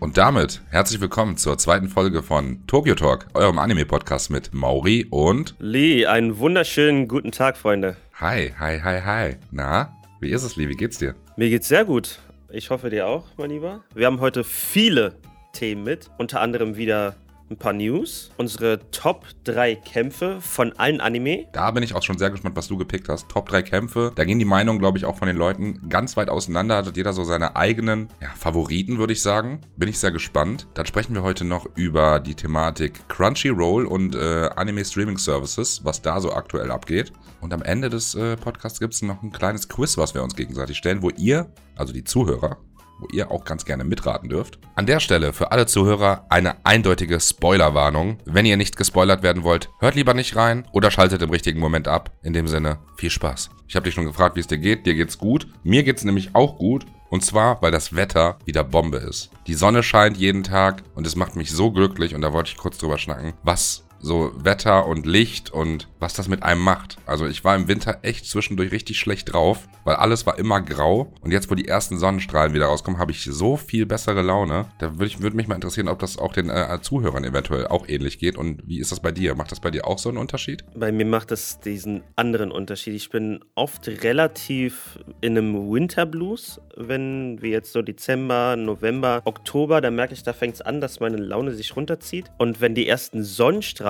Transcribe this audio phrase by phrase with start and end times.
[0.00, 5.54] Und damit herzlich willkommen zur zweiten Folge von Tokyo Talk, eurem Anime-Podcast mit Mauri und
[5.58, 6.06] Lee.
[6.06, 7.98] Einen wunderschönen guten Tag, Freunde.
[8.14, 9.36] Hi, hi, hi, hi.
[9.50, 10.70] Na, wie ist es, Lee?
[10.70, 11.14] Wie geht's dir?
[11.36, 12.18] Mir geht's sehr gut.
[12.48, 13.84] Ich hoffe dir auch, mein Lieber.
[13.94, 15.16] Wir haben heute viele
[15.52, 17.16] Themen mit, unter anderem wieder
[17.50, 21.46] ein paar News, unsere Top 3 Kämpfe von allen Anime.
[21.52, 23.28] Da bin ich auch schon sehr gespannt, was du gepickt hast.
[23.28, 24.12] Top 3 Kämpfe.
[24.14, 26.76] Da gehen die Meinungen, glaube ich, auch von den Leuten ganz weit auseinander.
[26.76, 29.60] Hat jeder so seine eigenen ja, Favoriten, würde ich sagen.
[29.76, 30.68] Bin ich sehr gespannt.
[30.74, 36.00] Dann sprechen wir heute noch über die Thematik Crunchyroll und äh, Anime Streaming Services, was
[36.02, 37.12] da so aktuell abgeht.
[37.40, 40.36] Und am Ende des äh, Podcasts gibt es noch ein kleines Quiz, was wir uns
[40.36, 42.58] gegenseitig stellen, wo ihr, also die Zuhörer,
[43.00, 44.58] wo ihr auch ganz gerne mitraten dürft.
[44.74, 48.18] An der Stelle für alle Zuhörer eine eindeutige Spoilerwarnung.
[48.24, 51.88] Wenn ihr nicht gespoilert werden wollt, hört lieber nicht rein oder schaltet im richtigen Moment
[51.88, 52.10] ab.
[52.22, 53.50] In dem Sinne, viel Spaß.
[53.68, 54.86] Ich habe dich schon gefragt, wie es dir geht.
[54.86, 55.46] Dir geht's gut.
[55.62, 56.86] Mir geht's nämlich auch gut.
[57.08, 59.30] Und zwar, weil das Wetter wieder Bombe ist.
[59.46, 62.56] Die Sonne scheint jeden Tag und es macht mich so glücklich und da wollte ich
[62.56, 66.96] kurz drüber schnacken, was so Wetter und Licht und was das mit einem macht.
[67.06, 71.12] Also ich war im Winter echt zwischendurch richtig schlecht drauf, weil alles war immer grau.
[71.20, 74.66] Und jetzt, wo die ersten Sonnenstrahlen wieder rauskommen, habe ich so viel bessere Laune.
[74.78, 78.18] Da würde würd mich mal interessieren, ob das auch den äh, Zuhörern eventuell auch ähnlich
[78.18, 78.38] geht.
[78.38, 79.34] Und wie ist das bei dir?
[79.34, 80.64] Macht das bei dir auch so einen Unterschied?
[80.74, 82.94] Bei mir macht das diesen anderen Unterschied.
[82.94, 89.90] Ich bin oft relativ in einem Winterblues, wenn wir jetzt so Dezember, November, Oktober, da
[89.90, 92.30] merke ich, da fängt es an, dass meine Laune sich runterzieht.
[92.38, 93.89] Und wenn die ersten Sonnenstrahlen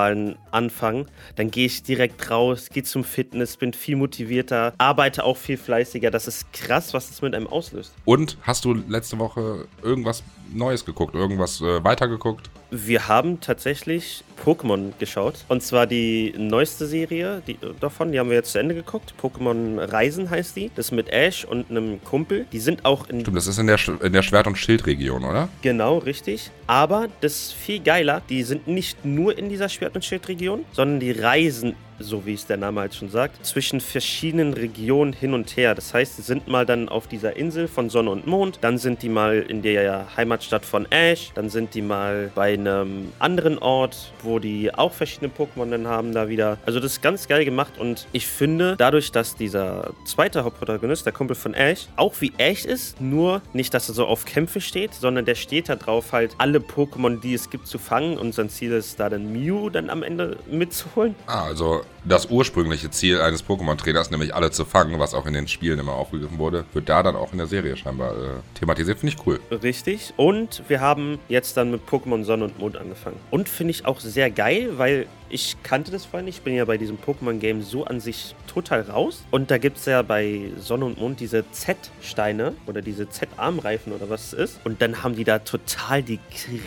[0.50, 1.06] anfangen,
[1.36, 6.10] dann gehe ich direkt raus, gehe zum Fitness, bin viel motivierter, arbeite auch viel fleißiger.
[6.10, 7.94] Das ist krass, was das mit einem auslöst.
[8.04, 12.50] Und hast du letzte Woche irgendwas Neues geguckt, irgendwas äh, weitergeguckt?
[12.70, 15.44] Wir haben tatsächlich Pokémon geschaut.
[15.48, 19.14] Und zwar die neueste Serie die, davon, die haben wir jetzt zu Ende geguckt.
[19.20, 20.70] Pokémon Reisen heißt die.
[20.74, 22.46] Das ist mit Ash und einem Kumpel.
[22.52, 23.20] Die sind auch in.
[23.20, 25.48] Stimmt, das ist in der, in der Schwert- und Schildregion, oder?
[25.62, 26.50] Genau, richtig.
[26.66, 28.22] Aber das ist viel geiler.
[28.28, 32.46] Die sind nicht nur in dieser Schwert- und Schildregion, sondern die reisen so wie es
[32.46, 35.74] der Name halt schon sagt, zwischen verschiedenen Regionen hin und her.
[35.74, 39.02] Das heißt, sie sind mal dann auf dieser Insel von Sonne und Mond, dann sind
[39.02, 44.12] die mal in der Heimatstadt von Ash, dann sind die mal bei einem anderen Ort,
[44.22, 46.58] wo die auch verschiedene Pokémon dann haben da wieder.
[46.66, 51.12] Also das ist ganz geil gemacht und ich finde, dadurch, dass dieser zweite Hauptprotagonist, der
[51.12, 54.94] Kumpel von Ash, auch wie Ash ist, nur nicht, dass er so auf Kämpfe steht,
[54.94, 58.48] sondern der steht da drauf, halt alle Pokémon, die es gibt, zu fangen und sein
[58.48, 61.14] Ziel ist, da den Mew dann am Ende mitzuholen.
[61.26, 65.48] Ah, also das ursprüngliche Ziel eines Pokémon-Trainers, nämlich alle zu fangen, was auch in den
[65.48, 68.28] Spielen immer aufgegriffen wurde, wird da dann auch in der Serie scheinbar äh,
[68.58, 68.98] thematisiert.
[68.98, 69.40] Finde ich cool.
[69.62, 70.14] Richtig.
[70.16, 73.16] Und wir haben jetzt dann mit Pokémon Sonne und Mond angefangen.
[73.30, 76.38] Und finde ich auch sehr geil, weil ich kannte das vorher nicht.
[76.38, 79.22] Ich bin ja bei diesem Pokémon-Game so an sich total raus.
[79.30, 84.10] Und da gibt es ja bei Sonne und Mond diese Z-Steine oder diese Z-Armreifen oder
[84.10, 84.60] was es ist.
[84.64, 86.18] Und dann haben die da total die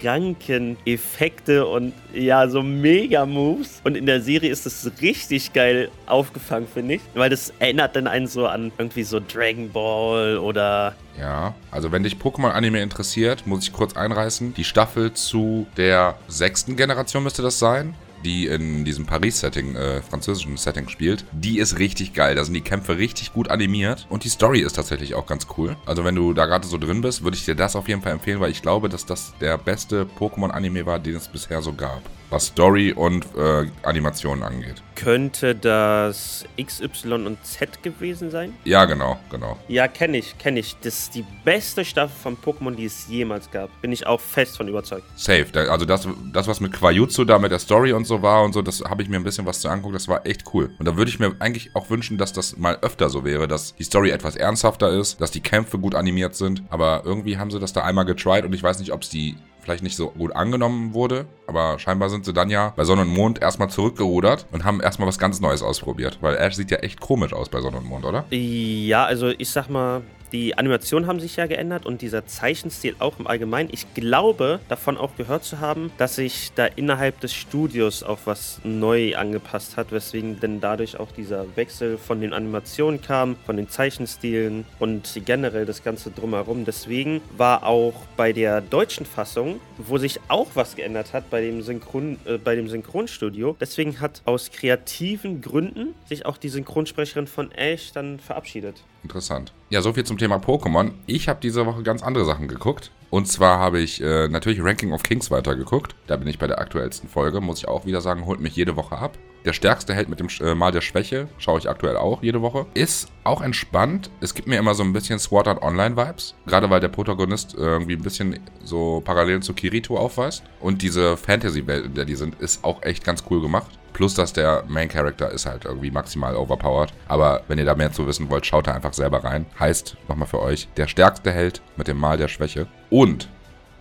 [0.01, 3.81] kranken Effekte und ja, so Mega-Moves.
[3.83, 7.01] Und in der Serie ist das richtig geil aufgefangen, finde ich.
[7.13, 12.01] Weil das erinnert dann einen so an irgendwie so Dragon Ball oder ja, also wenn
[12.01, 14.55] dich Pokémon-Anime interessiert, muss ich kurz einreißen.
[14.55, 20.57] Die Staffel zu der sechsten Generation müsste das sein die in diesem Paris-Setting, äh, französischen
[20.57, 22.35] Setting spielt, die ist richtig geil.
[22.35, 25.75] Da sind die Kämpfe richtig gut animiert und die Story ist tatsächlich auch ganz cool.
[25.85, 28.13] Also wenn du da gerade so drin bist, würde ich dir das auf jeden Fall
[28.13, 32.01] empfehlen, weil ich glaube, dass das der beste Pokémon-Anime war, den es bisher so gab
[32.33, 34.81] was Story und äh, Animationen angeht.
[34.95, 38.53] Könnte das XY und Z gewesen sein?
[38.63, 39.57] Ja, genau, genau.
[39.67, 40.75] Ja, kenne ich, kenne ich.
[40.81, 43.69] Das ist die beste Staffel von Pokémon, die es jemals gab.
[43.81, 45.03] Bin ich auch fest von überzeugt.
[45.15, 45.45] Safe.
[45.69, 48.61] Also das, das was mit Quajutsu da mit der Story und so war und so,
[48.61, 49.93] das habe ich mir ein bisschen was zu angucken.
[49.93, 50.71] Das war echt cool.
[50.79, 53.75] Und da würde ich mir eigentlich auch wünschen, dass das mal öfter so wäre, dass
[53.75, 56.63] die Story etwas ernsthafter ist, dass die Kämpfe gut animiert sind.
[56.69, 59.35] Aber irgendwie haben sie das da einmal getried und ich weiß nicht, ob es die
[59.63, 61.25] vielleicht nicht so gut angenommen wurde.
[61.47, 65.07] Aber scheinbar sind sie dann ja bei Sonne und Mond erstmal zurückgerudert und haben erstmal
[65.07, 66.19] was ganz Neues ausprobiert.
[66.21, 68.25] Weil Ash sieht ja echt komisch aus bei Sonne und Mond, oder?
[68.29, 70.01] Ja, also ich sag mal,
[70.33, 73.69] die Animationen haben sich ja geändert und dieser Zeichenstil auch im Allgemeinen.
[73.71, 78.59] Ich glaube, davon auch gehört zu haben, dass sich da innerhalb des Studios auch was
[78.63, 83.69] neu angepasst hat, weswegen denn dadurch auch dieser Wechsel von den Animationen kam, von den
[83.69, 86.65] Zeichenstilen und generell das Ganze drumherum.
[86.65, 91.61] Deswegen war auch bei der deutschen Fassung, wo sich auch was geändert hat bei dem,
[91.61, 97.51] Synchron, äh, bei dem Synchronstudio, deswegen hat aus kreativen Gründen sich auch die Synchronsprecherin von
[97.51, 99.53] Ash dann verabschiedet Interessant.
[99.69, 100.91] Ja, soviel zum Thema Pokémon.
[101.05, 102.91] Ich habe diese Woche ganz andere Sachen geguckt.
[103.09, 105.93] Und zwar habe ich äh, natürlich Ranking of Kings weitergeguckt.
[106.07, 107.41] Da bin ich bei der aktuellsten Folge.
[107.41, 109.19] Muss ich auch wieder sagen, holt mich jede Woche ab.
[109.45, 112.65] Der stärkste Held mit dem äh, Mal der Schwäche schaue ich aktuell auch jede Woche.
[112.73, 114.09] Ist auch entspannt.
[114.21, 116.33] Es gibt mir immer so ein bisschen Sword Art Online Vibes.
[116.47, 120.43] Gerade weil der Protagonist irgendwie ein bisschen so Parallelen zu Kirito aufweist.
[120.59, 123.77] Und diese Fantasy-Welt, in der die sind, ist auch echt ganz cool gemacht.
[123.93, 126.91] Plus, dass der Main Character ist halt irgendwie maximal overpowered.
[127.07, 129.45] Aber wenn ihr da mehr zu wissen wollt, schaut da einfach selber rein.
[129.59, 132.67] Heißt, nochmal für euch, der stärkste Held mit dem Mal der Schwäche.
[132.89, 133.29] Und,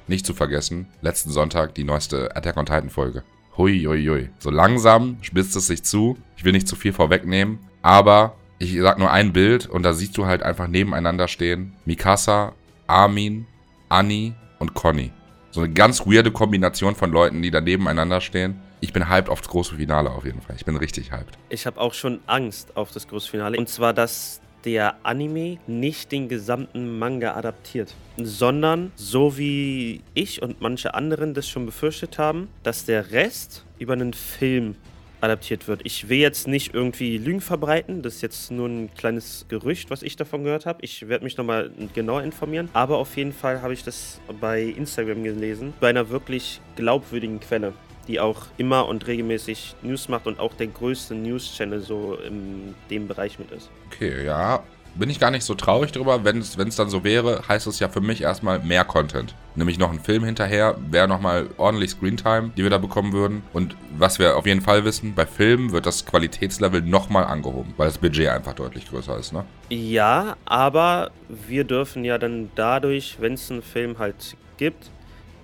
[0.06, 3.22] nicht zu vergessen, letzten Sonntag die neueste Attack on Titan Folge.
[3.56, 4.30] Hui, hui, hui.
[4.38, 6.16] So langsam spitzt es sich zu.
[6.36, 10.16] Ich will nicht zu viel vorwegnehmen, aber ich sag nur ein Bild und da siehst
[10.16, 12.52] du halt einfach nebeneinander stehen Mikasa,
[12.86, 13.46] Armin,
[13.88, 15.12] Annie und Conny.
[15.50, 19.40] So eine ganz weirde Kombination von Leuten, die da nebeneinander stehen ich bin hyped auf
[19.40, 20.56] das große Finale auf jeden Fall.
[20.56, 21.38] Ich bin richtig hyped.
[21.48, 23.56] Ich habe auch schon Angst auf das große Finale.
[23.56, 30.60] Und zwar, dass der Anime nicht den gesamten Manga adaptiert, sondern so wie ich und
[30.60, 34.74] manche anderen das schon befürchtet haben, dass der Rest über einen Film
[35.20, 35.82] adaptiert wird.
[35.84, 40.02] Ich will jetzt nicht irgendwie Lügen verbreiten, das ist jetzt nur ein kleines Gerücht, was
[40.02, 40.80] ich davon gehört habe.
[40.82, 45.22] Ich werde mich nochmal genau informieren, aber auf jeden Fall habe ich das bei Instagram
[45.22, 47.72] gelesen, bei einer wirklich glaubwürdigen Quelle
[48.08, 53.08] die auch immer und regelmäßig News macht und auch der größte News-Channel so in dem
[53.08, 53.70] Bereich mit ist.
[53.92, 54.62] Okay, ja.
[54.94, 56.22] Bin ich gar nicht so traurig drüber.
[56.22, 59.34] Wenn es dann so wäre, heißt es ja für mich erstmal mehr Content.
[59.54, 63.42] Nämlich noch ein Film hinterher, wäre nochmal ordentlich Screentime, die wir da bekommen würden.
[63.54, 67.86] Und was wir auf jeden Fall wissen, bei Filmen wird das Qualitätslevel nochmal angehoben, weil
[67.86, 69.46] das Budget einfach deutlich größer ist, ne?
[69.70, 74.90] Ja, aber wir dürfen ja dann dadurch, wenn es einen Film halt gibt,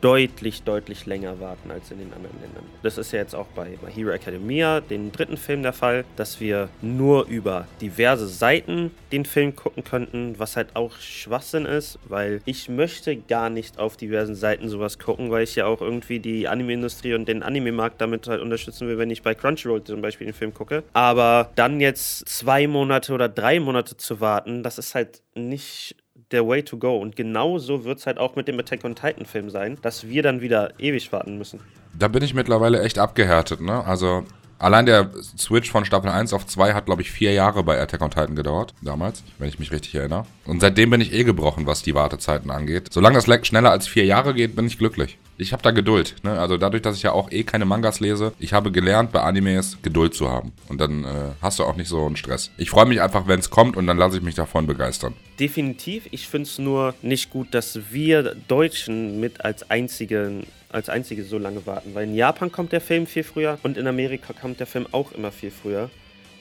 [0.00, 2.64] deutlich, deutlich länger warten als in den anderen Ländern.
[2.82, 6.40] Das ist ja jetzt auch bei My Hero Academia, dem dritten Film, der Fall, dass
[6.40, 12.40] wir nur über diverse Seiten den Film gucken könnten, was halt auch Schwachsinn ist, weil
[12.44, 16.48] ich möchte gar nicht auf diversen Seiten sowas gucken, weil ich ja auch irgendwie die
[16.48, 20.34] Anime-Industrie und den Anime-Markt damit halt unterstützen will, wenn ich bei Crunchyroll zum Beispiel den
[20.34, 20.84] Film gucke.
[20.92, 25.96] Aber dann jetzt zwei Monate oder drei Monate zu warten, das ist halt nicht
[26.30, 26.98] der Way to go.
[26.98, 30.22] Und genauso wird es halt auch mit dem Attack on Titan Film sein, dass wir
[30.22, 31.60] dann wieder ewig warten müssen.
[31.98, 33.84] Da bin ich mittlerweile echt abgehärtet, ne?
[33.84, 34.24] Also
[34.60, 38.02] Allein der Switch von Staffel 1 auf 2 hat, glaube ich, vier Jahre bei Attack
[38.02, 40.26] on Titan gedauert, damals, wenn ich mich richtig erinnere.
[40.46, 42.88] Und seitdem bin ich eh gebrochen, was die Wartezeiten angeht.
[42.90, 45.16] Solange das Leck schneller als vier Jahre geht, bin ich glücklich.
[45.40, 46.16] Ich habe da Geduld.
[46.24, 46.38] Ne?
[46.38, 49.78] Also dadurch, dass ich ja auch eh keine Mangas lese, ich habe gelernt, bei Animes
[49.82, 50.52] Geduld zu haben.
[50.68, 52.50] Und dann äh, hast du auch nicht so einen Stress.
[52.56, 55.14] Ich freue mich einfach, wenn es kommt und dann lasse ich mich davon begeistern.
[55.38, 56.08] Definitiv.
[56.10, 61.38] Ich finde es nur nicht gut, dass wir Deutschen mit als einzigen als einzige so
[61.38, 61.94] lange warten.
[61.94, 65.12] Weil in Japan kommt der Film viel früher und in Amerika kommt der Film auch
[65.12, 65.88] immer viel früher.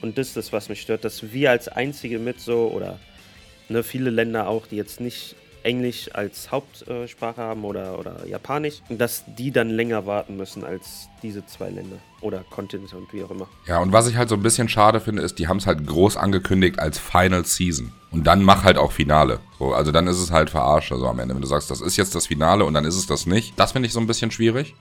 [0.02, 2.98] Und das ist das, was mich stört, dass wir als einzige mit so, oder
[3.68, 5.34] ne, viele Länder auch, die jetzt nicht
[5.68, 11.44] Englisch als Hauptsprache haben oder, oder Japanisch, dass die dann länger warten müssen als diese
[11.44, 13.48] zwei Länder oder Kontinente und wie auch immer.
[13.66, 15.86] Ja, und was ich halt so ein bisschen schade finde, ist, die haben es halt
[15.86, 17.92] groß angekündigt als Final Season.
[18.10, 19.40] Und dann mach halt auch Finale.
[19.58, 21.98] So, also dann ist es halt verarscht, also am Ende, wenn du sagst, das ist
[21.98, 23.52] jetzt das Finale und dann ist es das nicht.
[23.58, 24.74] Das finde ich so ein bisschen schwierig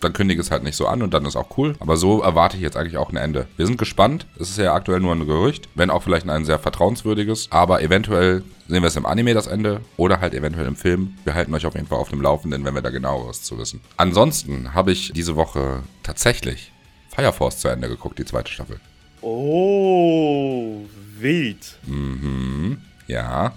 [0.00, 1.74] dann kündige es halt nicht so an und dann ist auch cool.
[1.80, 3.46] Aber so erwarte ich jetzt eigentlich auch ein Ende.
[3.56, 4.26] Wir sind gespannt.
[4.38, 7.48] Es ist ja aktuell nur ein Gerücht, wenn auch vielleicht ein sehr vertrauenswürdiges.
[7.50, 11.16] Aber eventuell sehen wir es im Anime das Ende oder halt eventuell im Film.
[11.24, 13.80] Wir halten euch auf jeden Fall auf dem Laufenden, wenn wir da genaueres zu wissen.
[13.96, 16.72] Ansonsten habe ich diese Woche tatsächlich
[17.14, 18.80] Fire Force zu Ende geguckt, die zweite Staffel.
[19.20, 20.84] Oh,
[21.18, 21.78] wild.
[21.86, 23.54] Mhm, ja.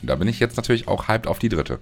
[0.00, 1.78] Und da bin ich jetzt natürlich auch hyped auf die dritte,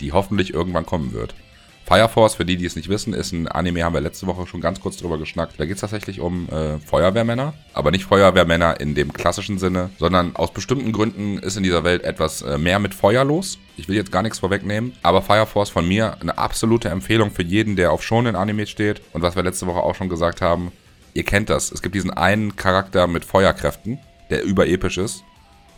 [0.00, 1.34] die hoffentlich irgendwann kommen wird.
[1.84, 4.46] Fire Force, für die, die es nicht wissen, ist ein Anime, haben wir letzte Woche
[4.46, 5.58] schon ganz kurz drüber geschnackt.
[5.58, 10.36] Da geht es tatsächlich um äh, Feuerwehrmänner, aber nicht Feuerwehrmänner in dem klassischen Sinne, sondern
[10.36, 13.58] aus bestimmten Gründen ist in dieser Welt etwas äh, mehr mit Feuer los.
[13.76, 17.42] Ich will jetzt gar nichts vorwegnehmen, aber Fire Force von mir eine absolute Empfehlung für
[17.42, 19.02] jeden, der auf Shonen Anime steht.
[19.12, 20.72] Und was wir letzte Woche auch schon gesagt haben,
[21.14, 21.72] ihr kennt das.
[21.72, 23.98] Es gibt diesen einen Charakter mit Feuerkräften,
[24.30, 25.24] der überepisch ist.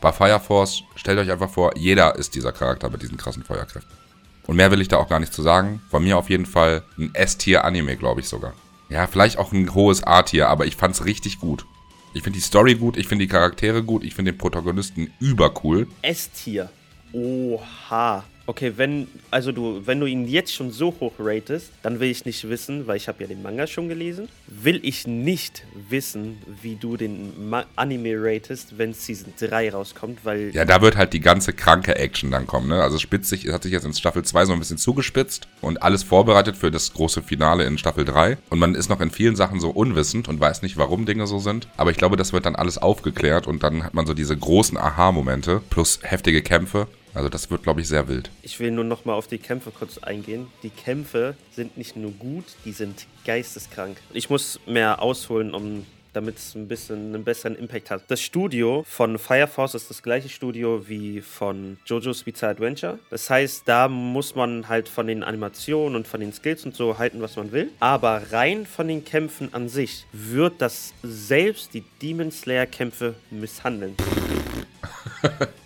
[0.00, 4.03] Bei Fire Force, stellt euch einfach vor, jeder ist dieser Charakter mit diesen krassen Feuerkräften.
[4.46, 5.80] Und mehr will ich da auch gar nicht zu sagen.
[5.90, 8.52] Von mir auf jeden Fall ein S-Tier-Anime, glaube ich sogar.
[8.88, 11.64] Ja, vielleicht auch ein hohes A-Tier, aber ich fand es richtig gut.
[12.12, 15.88] Ich finde die Story gut, ich finde die Charaktere gut, ich finde den Protagonisten übercool.
[16.02, 16.70] S-Tier.
[17.12, 18.24] Oha.
[18.46, 22.26] Okay, wenn also du, wenn du ihn jetzt schon so hoch ratest, dann will ich
[22.26, 26.76] nicht wissen, weil ich habe ja den Manga schon gelesen, will ich nicht wissen, wie
[26.76, 31.20] du den Ma Anime ratest, wenn Season 3 rauskommt, weil Ja, da wird halt die
[31.20, 32.82] ganze kranke Action dann kommen, ne?
[32.82, 36.56] Also spitzt hat sich jetzt in Staffel 2 so ein bisschen zugespitzt und alles vorbereitet
[36.56, 39.70] für das große Finale in Staffel 3 und man ist noch in vielen Sachen so
[39.70, 42.76] unwissend und weiß nicht, warum Dinge so sind, aber ich glaube, das wird dann alles
[42.76, 46.88] aufgeklärt und dann hat man so diese großen Aha-Momente plus heftige Kämpfe.
[47.14, 48.30] Also das wird, glaube ich, sehr wild.
[48.42, 50.48] Ich will nur noch mal auf die Kämpfe kurz eingehen.
[50.62, 53.96] Die Kämpfe sind nicht nur gut, die sind geisteskrank.
[54.12, 58.02] Ich muss mehr ausholen, um damit es ein bisschen einen besseren Impact hat.
[58.08, 62.98] Das Studio von Fire Force ist das gleiche Studio wie von JoJo's Bizarre Adventure.
[63.10, 66.98] Das heißt, da muss man halt von den Animationen und von den Skills und so
[66.98, 67.70] halten, was man will.
[67.80, 73.96] Aber rein von den Kämpfen an sich wird das selbst die Demon Slayer Kämpfe misshandeln.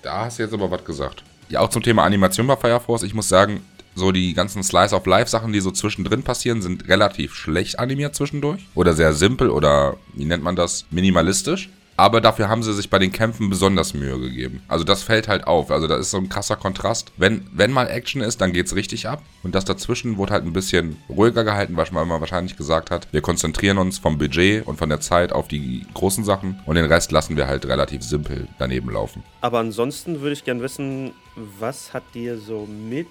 [0.03, 1.25] Da hast du jetzt aber was gesagt.
[1.49, 3.03] Ja, auch zum Thema Animation bei Fire Force.
[3.03, 3.63] Ich muss sagen,
[3.95, 8.15] so die ganzen Slice of Life Sachen, die so zwischendrin passieren, sind relativ schlecht animiert
[8.15, 8.67] zwischendurch.
[8.75, 11.71] Oder sehr simpel oder, wie nennt man das, minimalistisch.
[11.99, 14.63] Aber dafür haben sie sich bei den Kämpfen besonders Mühe gegeben.
[14.69, 15.73] Also das fällt halt auf.
[15.73, 17.11] Also da ist so ein krasser Kontrast.
[17.17, 19.21] Wenn, wenn mal Action ist, dann geht's richtig ab.
[19.43, 23.21] Und das dazwischen wurde halt ein bisschen ruhiger gehalten, weil man wahrscheinlich gesagt hat, wir
[23.21, 27.11] konzentrieren uns vom Budget und von der Zeit auf die großen Sachen und den Rest
[27.11, 29.25] lassen wir halt relativ simpel daneben laufen.
[29.41, 31.15] Aber ansonsten würde ich gern wissen,
[31.59, 33.09] was hat dir so mit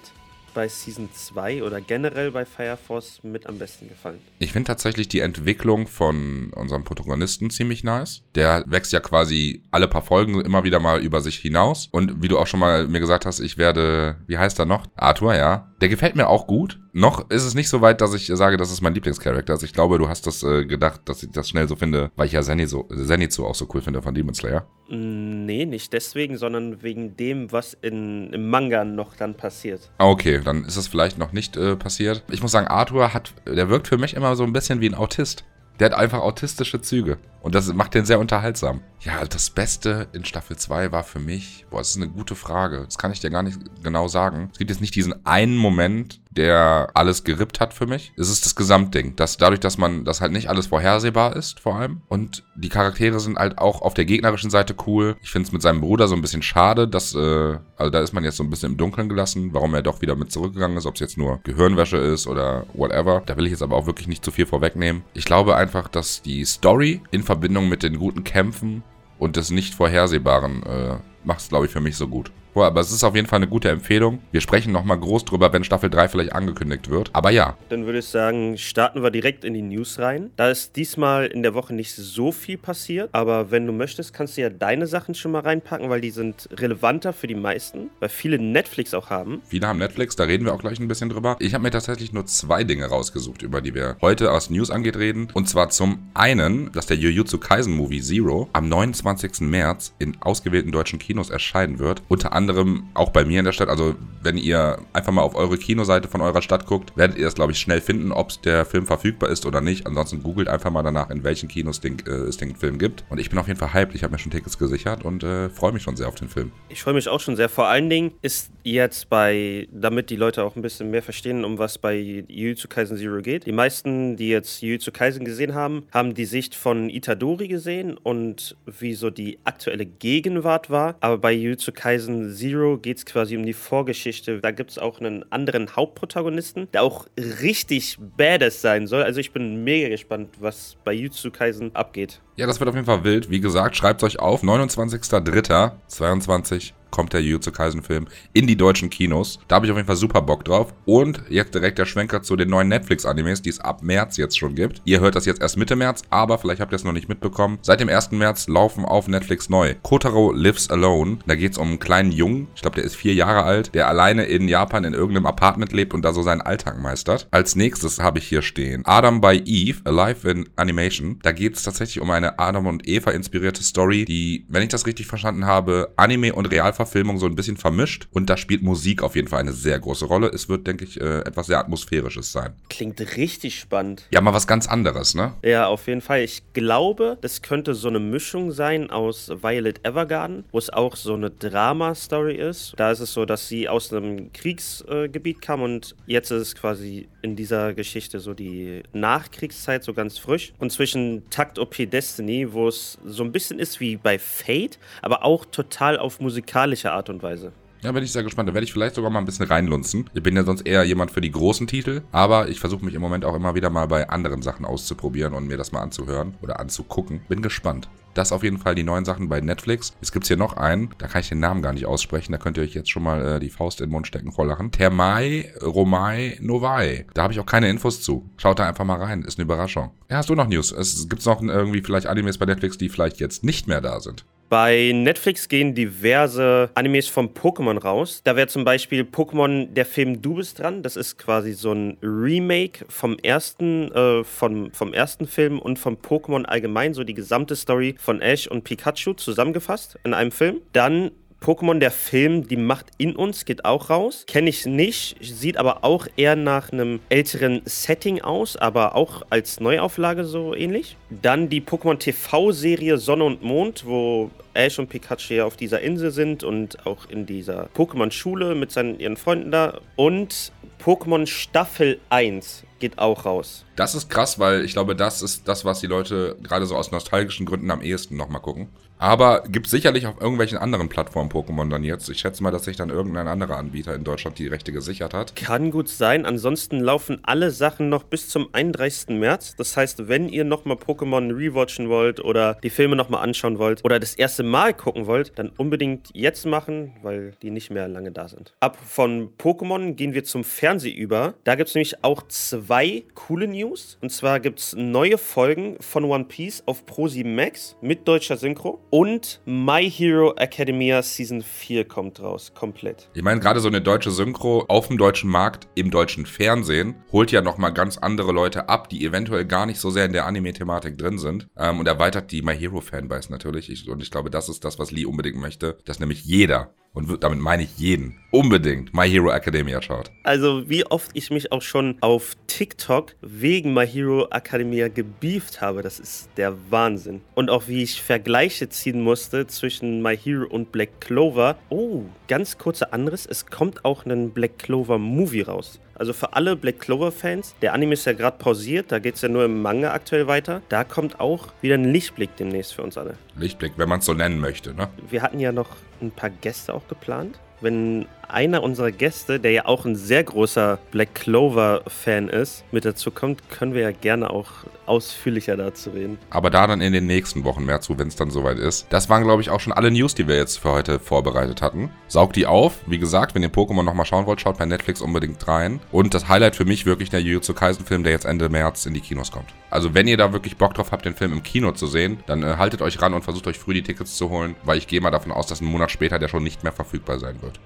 [0.58, 4.18] bei Season 2 oder generell bei Fire Force mit am besten gefallen?
[4.40, 8.24] Ich finde tatsächlich die Entwicklung von unserem Protagonisten ziemlich nice.
[8.34, 11.88] Der wächst ja quasi alle paar Folgen immer wieder mal über sich hinaus.
[11.92, 14.88] Und wie du auch schon mal mir gesagt hast, ich werde, wie heißt er noch?
[14.96, 15.67] Arthur, ja.
[15.80, 16.80] Der gefällt mir auch gut.
[16.92, 19.52] Noch ist es nicht so weit, dass ich sage, das ist mein Lieblingscharakter.
[19.52, 22.26] Also ich glaube, du hast das äh, gedacht, dass ich das schnell so finde, weil
[22.26, 24.66] ich ja Zenitsu, Zenitsu auch so cool finde von Demon Slayer.
[24.88, 29.90] Nee, nicht deswegen, sondern wegen dem, was in, im Manga noch dann passiert.
[29.98, 32.24] Ah, okay, dann ist es vielleicht noch nicht äh, passiert.
[32.30, 34.94] Ich muss sagen, Arthur hat, der wirkt für mich immer so ein bisschen wie ein
[34.94, 35.44] Autist.
[35.78, 37.18] Der hat einfach autistische Züge.
[37.48, 38.82] Und das macht den sehr unterhaltsam.
[39.00, 42.82] Ja, das Beste in Staffel 2 war für mich, boah, das ist eine gute Frage.
[42.84, 44.50] Das kann ich dir gar nicht genau sagen.
[44.52, 48.12] Es gibt jetzt nicht diesen einen Moment, der alles gerippt hat für mich.
[48.16, 49.16] Es ist das Gesamtding.
[49.16, 52.02] Dass dadurch, dass man, dass halt nicht alles vorhersehbar ist, vor allem.
[52.08, 55.16] Und die Charaktere sind halt auch auf der gegnerischen Seite cool.
[55.22, 58.12] Ich finde es mit seinem Bruder so ein bisschen schade, dass, äh, also da ist
[58.12, 60.86] man jetzt so ein bisschen im Dunkeln gelassen, warum er doch wieder mit zurückgegangen ist,
[60.86, 63.22] ob es jetzt nur Gehirnwäsche ist oder whatever.
[63.24, 65.02] Da will ich jetzt aber auch wirklich nicht zu viel vorwegnehmen.
[65.14, 67.37] Ich glaube einfach, dass die Story in Verbindung
[67.68, 68.82] mit den guten Kämpfen
[69.18, 72.30] und des nicht vorhersehbaren äh, macht es, glaube ich, für mich so gut.
[72.58, 74.18] Boah, aber es ist auf jeden Fall eine gute Empfehlung.
[74.32, 77.08] Wir sprechen nochmal groß drüber, wenn Staffel 3 vielleicht angekündigt wird.
[77.12, 77.56] Aber ja.
[77.68, 80.32] Dann würde ich sagen, starten wir direkt in die News rein.
[80.34, 84.36] Da ist diesmal in der Woche nicht so viel passiert, aber wenn du möchtest, kannst
[84.36, 88.08] du ja deine Sachen schon mal reinpacken, weil die sind relevanter für die meisten, weil
[88.08, 89.40] viele Netflix auch haben.
[89.46, 91.36] Viele haben Netflix, da reden wir auch gleich ein bisschen drüber.
[91.38, 94.96] Ich habe mir tatsächlich nur zwei Dinge rausgesucht, über die wir heute aus News angeht
[94.96, 95.28] reden.
[95.32, 99.42] Und zwar zum einen, dass der Jujutsu Kaisen Movie Zero am 29.
[99.42, 102.02] März in ausgewählten deutschen Kinos erscheinen wird.
[102.08, 102.47] Unter anderem
[102.94, 103.68] auch bei mir in der Stadt.
[103.68, 107.34] Also wenn ihr einfach mal auf eure Kinoseite von eurer Stadt guckt, werdet ihr das,
[107.34, 109.86] glaube ich, schnell finden, ob der Film verfügbar ist oder nicht.
[109.86, 113.04] Ansonsten googelt einfach mal danach, in welchen Kinos den, äh, es den Film gibt.
[113.08, 113.94] Und ich bin auf jeden Fall hyped.
[113.94, 116.52] Ich habe mir schon Tickets gesichert und äh, freue mich schon sehr auf den Film.
[116.68, 117.48] Ich freue mich auch schon sehr.
[117.48, 121.58] Vor allen Dingen ist jetzt bei, damit die Leute auch ein bisschen mehr verstehen, um
[121.58, 123.46] was bei Jujutsu Kaisen Zero geht.
[123.46, 128.56] Die meisten, die jetzt Jujutsu Kaisen gesehen haben, haben die Sicht von Itadori gesehen und
[128.66, 130.96] wie so die aktuelle Gegenwart war.
[131.00, 134.40] Aber bei Jujutsu Kaisen Zero geht es quasi um die Vorgeschichte.
[134.40, 137.06] Da gibt es auch einen anderen Hauptprotagonisten, der auch
[137.42, 139.02] richtig badass sein soll.
[139.02, 142.20] Also ich bin mega gespannt, was bei Jujutsu Kaisen abgeht.
[142.36, 143.30] Ja, das wird auf jeden Fall wild.
[143.30, 144.42] Wie gesagt, schreibt euch auf.
[144.42, 149.38] 29.03.22 kommt der Jujutsu Kaisen Film in die deutschen Kinos.
[149.48, 150.72] Da habe ich auf jeden Fall super Bock drauf.
[150.84, 154.54] Und jetzt direkt der Schwenker zu den neuen Netflix-Animes, die es ab März jetzt schon
[154.54, 154.82] gibt.
[154.84, 157.58] Ihr hört das jetzt erst Mitte März, aber vielleicht habt ihr es noch nicht mitbekommen.
[157.62, 158.12] Seit dem 1.
[158.12, 159.74] März laufen auf Netflix neu.
[159.82, 161.18] Kotaro Lives Alone.
[161.26, 163.88] Da geht es um einen kleinen Jungen, ich glaube, der ist vier Jahre alt, der
[163.88, 167.28] alleine in Japan in irgendeinem Apartment lebt und da so seinen Alltag meistert.
[167.30, 171.18] Als nächstes habe ich hier stehen Adam by Eve, Alive in Animation.
[171.22, 174.86] Da geht es tatsächlich um eine Adam und Eva inspirierte Story, die, wenn ich das
[174.86, 179.02] richtig verstanden habe, Anime und Realverfilmung Verfilmung so ein bisschen vermischt und da spielt Musik
[179.02, 180.28] auf jeden Fall eine sehr große Rolle.
[180.28, 182.54] Es wird, denke ich, äh, etwas sehr Atmosphärisches sein.
[182.70, 184.06] Klingt richtig spannend.
[184.10, 185.34] Ja, mal was ganz anderes, ne?
[185.42, 186.22] Ja, auf jeden Fall.
[186.22, 191.14] Ich glaube, das könnte so eine Mischung sein aus Violet Evergarden, wo es auch so
[191.14, 192.74] eine Drama-Story ist.
[192.76, 197.08] Da ist es so, dass sie aus einem Kriegsgebiet kam und jetzt ist es quasi
[197.22, 200.52] in dieser Geschichte so die Nachkriegszeit, so ganz frisch.
[200.58, 205.24] Und zwischen Takt OP Destiny, wo es so ein bisschen ist wie bei Fate, aber
[205.24, 206.20] auch total auf
[206.68, 207.52] musikalische Art und Weise.
[207.80, 208.48] Ja, bin ich sehr gespannt.
[208.48, 210.10] Da werde ich vielleicht sogar mal ein bisschen reinlunzen.
[210.12, 213.00] Ich bin ja sonst eher jemand für die großen Titel, aber ich versuche mich im
[213.00, 216.58] Moment auch immer wieder mal bei anderen Sachen auszuprobieren und mir das mal anzuhören oder
[216.58, 217.20] anzugucken.
[217.28, 217.88] Bin gespannt.
[218.14, 219.92] Das auf jeden Fall die neuen Sachen bei Netflix.
[220.00, 222.56] Es gibt hier noch einen, da kann ich den Namen gar nicht aussprechen, da könnt
[222.56, 224.72] ihr euch jetzt schon mal äh, die Faust in den Mund stecken vor Lachen.
[224.72, 227.06] Termai Romai Novai.
[227.14, 228.28] Da habe ich auch keine Infos zu.
[228.38, 229.92] Schaut da einfach mal rein, ist eine Überraschung.
[230.10, 230.72] Ja, hast du noch News?
[230.72, 234.24] Es gibt noch irgendwie vielleicht Animes bei Netflix, die vielleicht jetzt nicht mehr da sind.
[234.48, 238.22] Bei Netflix gehen diverse Animes von Pokémon raus.
[238.24, 240.82] Da wäre zum Beispiel Pokémon der Film Du bist dran.
[240.82, 245.96] Das ist quasi so ein Remake vom ersten, äh, vom, vom ersten Film und vom
[245.96, 250.62] Pokémon allgemein, so die gesamte Story von Ash und Pikachu zusammengefasst in einem Film.
[250.72, 254.24] Dann Pokémon, der Film, die Macht in uns, geht auch raus.
[254.26, 259.60] Kenne ich nicht, sieht aber auch eher nach einem älteren Setting aus, aber auch als
[259.60, 260.96] Neuauflage so ähnlich.
[261.10, 266.10] Dann die Pokémon TV-Serie Sonne und Mond, wo Ash und Pikachu ja auf dieser Insel
[266.10, 269.80] sind und auch in dieser Pokémon-Schule mit seinen, ihren Freunden da.
[269.94, 273.64] Und Pokémon Staffel 1 geht auch raus.
[273.76, 276.90] Das ist krass, weil ich glaube, das ist das, was die Leute gerade so aus
[276.90, 278.68] nostalgischen Gründen am ehesten nochmal gucken.
[278.98, 282.08] Aber gibt sicherlich auf irgendwelchen anderen Plattformen Pokémon dann jetzt.
[282.08, 285.36] Ich schätze mal, dass sich dann irgendein anderer Anbieter in Deutschland die Rechte gesichert hat.
[285.36, 286.26] Kann gut sein.
[286.26, 289.16] Ansonsten laufen alle Sachen noch bis zum 31.
[289.16, 289.54] März.
[289.56, 294.00] Das heißt, wenn ihr nochmal Pokémon rewatchen wollt oder die Filme nochmal anschauen wollt oder
[294.00, 298.28] das erste Mal gucken wollt, dann unbedingt jetzt machen, weil die nicht mehr lange da
[298.28, 298.54] sind.
[298.58, 301.32] Ab von Pokémon gehen wir zum Fernseh über.
[301.44, 303.96] Da gibt es nämlich auch zwei coole News.
[304.02, 308.78] Und zwar gibt es neue Folgen von One Piece auf Pro7 Max mit deutscher Synchro.
[308.90, 313.08] Und My Hero Academia Season 4 kommt raus, komplett.
[313.14, 317.32] Ich meine, gerade so eine deutsche Synchro auf dem deutschen Markt, im deutschen Fernsehen, holt
[317.32, 320.98] ja nochmal ganz andere Leute ab, die eventuell gar nicht so sehr in der Anime-Thematik
[320.98, 321.48] drin sind.
[321.56, 323.70] Ähm, und erweitert die My Hero-Fanbase natürlich.
[323.70, 327.22] Ich, und ich glaube, das ist das, was Lee unbedingt möchte, dass nämlich jeder und
[327.22, 330.10] damit meine ich jeden, unbedingt My Hero Academia schaut.
[330.24, 335.82] Also wie oft ich mich auch schon auf TikTok wegen My Hero Academia gebieft habe,
[335.82, 337.20] das ist der Wahnsinn.
[337.34, 341.58] Und auch wie ich Vergleiche ziehen musste zwischen My Hero und Black Clover.
[341.68, 345.80] Oh, ganz kurzer anderes, es kommt auch ein Black Clover Movie raus.
[345.94, 349.28] Also für alle Black Clover-Fans, der Anime ist ja gerade pausiert, da geht es ja
[349.28, 350.62] nur im Manga aktuell weiter.
[350.68, 353.14] Da kommt auch wieder ein Lichtblick demnächst für uns alle.
[353.36, 354.88] Lichtblick, wenn man es so nennen möchte, ne?
[355.10, 357.40] Wir hatten ja noch ein paar Gäste auch geplant.
[357.60, 363.10] Wenn einer unserer Gäste, der ja auch ein sehr großer Black Clover-Fan ist, mit dazu
[363.10, 364.50] kommt, können wir ja gerne auch
[364.86, 366.18] ausführlicher dazu reden.
[366.30, 368.86] Aber da dann in den nächsten Wochen mehr zu, wenn es dann soweit ist.
[368.90, 371.90] Das waren, glaube ich, auch schon alle News, die wir jetzt für heute vorbereitet hatten.
[372.06, 372.78] Saugt die auf.
[372.86, 375.80] Wie gesagt, wenn ihr Pokémon nochmal schauen wollt, schaut bei Netflix unbedingt rein.
[375.92, 379.00] Und das Highlight für mich wirklich der Jujutsu Kaisen-Film, der jetzt Ende März in die
[379.00, 379.52] Kinos kommt.
[379.70, 382.42] Also wenn ihr da wirklich Bock drauf habt, den Film im Kino zu sehen, dann
[382.42, 385.00] äh, haltet euch ran und versucht euch früh die Tickets zu holen, weil ich gehe
[385.00, 387.60] mal davon aus, dass ein Monat später der schon nicht mehr verfügbar sein wird.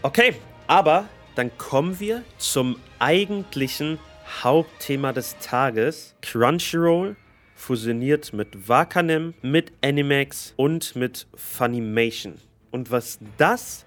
[0.00, 0.36] Okay,
[0.68, 3.98] aber dann kommen wir zum eigentlichen
[4.44, 6.14] Hauptthema des Tages.
[6.22, 7.16] Crunchyroll
[7.56, 12.34] fusioniert mit Wakanim, mit Animax und mit Funimation.
[12.70, 13.86] Und was das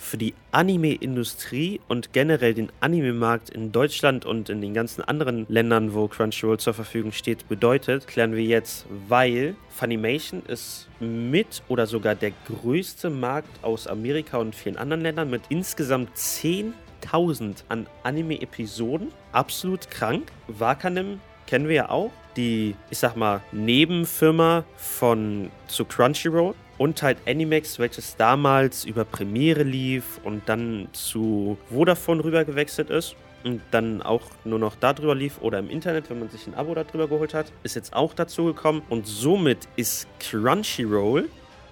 [0.00, 5.94] für die Anime-Industrie und generell den Anime-Markt in Deutschland und in den ganzen anderen Ländern,
[5.94, 12.14] wo Crunchyroll zur Verfügung steht, bedeutet, klären wir jetzt, weil Funimation ist mit oder sogar
[12.14, 19.12] der größte Markt aus Amerika und vielen anderen Ländern mit insgesamt 10.000 an Anime-Episoden.
[19.32, 20.32] Absolut krank.
[20.48, 22.10] Wakanim kennen wir ja auch.
[22.36, 29.64] Die, ich sag mal, Nebenfirma von zu Crunchyroll und halt Animax, welches damals über Premiere
[29.64, 35.42] lief und dann zu Vodafone rüber gewechselt ist und dann auch nur noch darüber lief
[35.42, 38.46] oder im Internet, wenn man sich ein Abo darüber geholt hat, ist jetzt auch dazu
[38.46, 41.28] gekommen und somit ist Crunchyroll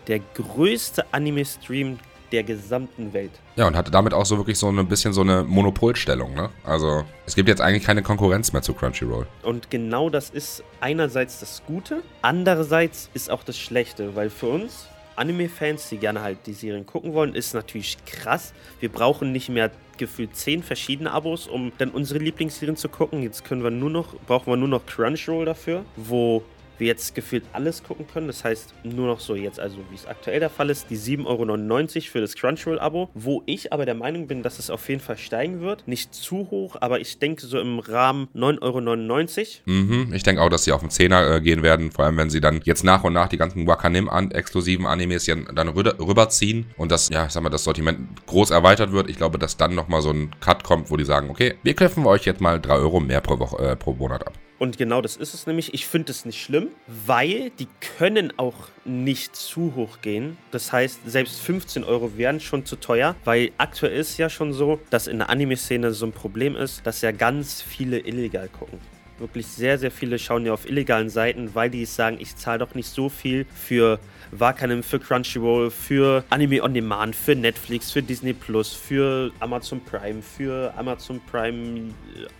[0.08, 1.98] der größte Anime-Stream
[2.30, 3.32] der gesamten Welt.
[3.56, 6.50] Ja, und hatte damit auch so wirklich so ein bisschen so eine Monopolstellung, ne?
[6.64, 9.26] Also, es gibt jetzt eigentlich keine Konkurrenz mehr zu Crunchyroll.
[9.42, 14.86] Und genau das ist einerseits das Gute, andererseits ist auch das Schlechte, weil für uns
[15.18, 18.52] Anime-Fans, die gerne halt die Serien gucken wollen, ist natürlich krass.
[18.80, 23.22] Wir brauchen nicht mehr gefühlt zehn verschiedene Abos, um dann unsere Lieblingsserien zu gucken.
[23.22, 26.42] Jetzt können wir nur noch, brauchen wir nur noch Crunchyroll dafür, wo
[26.78, 28.26] wir jetzt gefühlt alles gucken können.
[28.26, 31.26] Das heißt, nur noch so jetzt, also wie es aktuell der Fall ist, die 7,99
[31.26, 35.18] Euro für das Crunchyroll-Abo, wo ich aber der Meinung bin, dass es auf jeden Fall
[35.18, 35.86] steigen wird.
[35.86, 39.78] Nicht zu hoch, aber ich denke so im Rahmen 9,99 Euro.
[39.78, 42.30] Mhm, ich denke auch, dass sie auf den Zehner äh, gehen werden, vor allem wenn
[42.30, 46.92] sie dann jetzt nach und nach die ganzen Wakanim-exklusiven Animes ja dann rüber, rüberziehen und
[46.92, 49.08] das, ja, ich sag mal, das Sortiment groß erweitert wird.
[49.10, 52.06] Ich glaube, dass dann nochmal so ein Cut kommt, wo die sagen, okay, wir köpfen
[52.06, 54.34] euch jetzt mal 3 Euro mehr pro, Woche, äh, pro Monat ab.
[54.58, 55.72] Und genau das ist es nämlich.
[55.72, 56.68] Ich finde es nicht schlimm,
[57.06, 60.36] weil die können auch nicht zu hoch gehen.
[60.50, 64.80] Das heißt, selbst 15 Euro wären schon zu teuer, weil aktuell ist ja schon so,
[64.90, 68.80] dass in der Anime-Szene so ein Problem ist, dass ja ganz viele illegal gucken.
[69.18, 72.74] Wirklich sehr, sehr viele schauen ja auf illegalen Seiten, weil die sagen, ich zahle doch
[72.74, 73.98] nicht so viel für
[74.32, 80.22] Wakanim, für Crunchyroll, für Anime On Demand, für Netflix, für Disney Plus, für Amazon Prime,
[80.22, 81.90] für Amazon Prime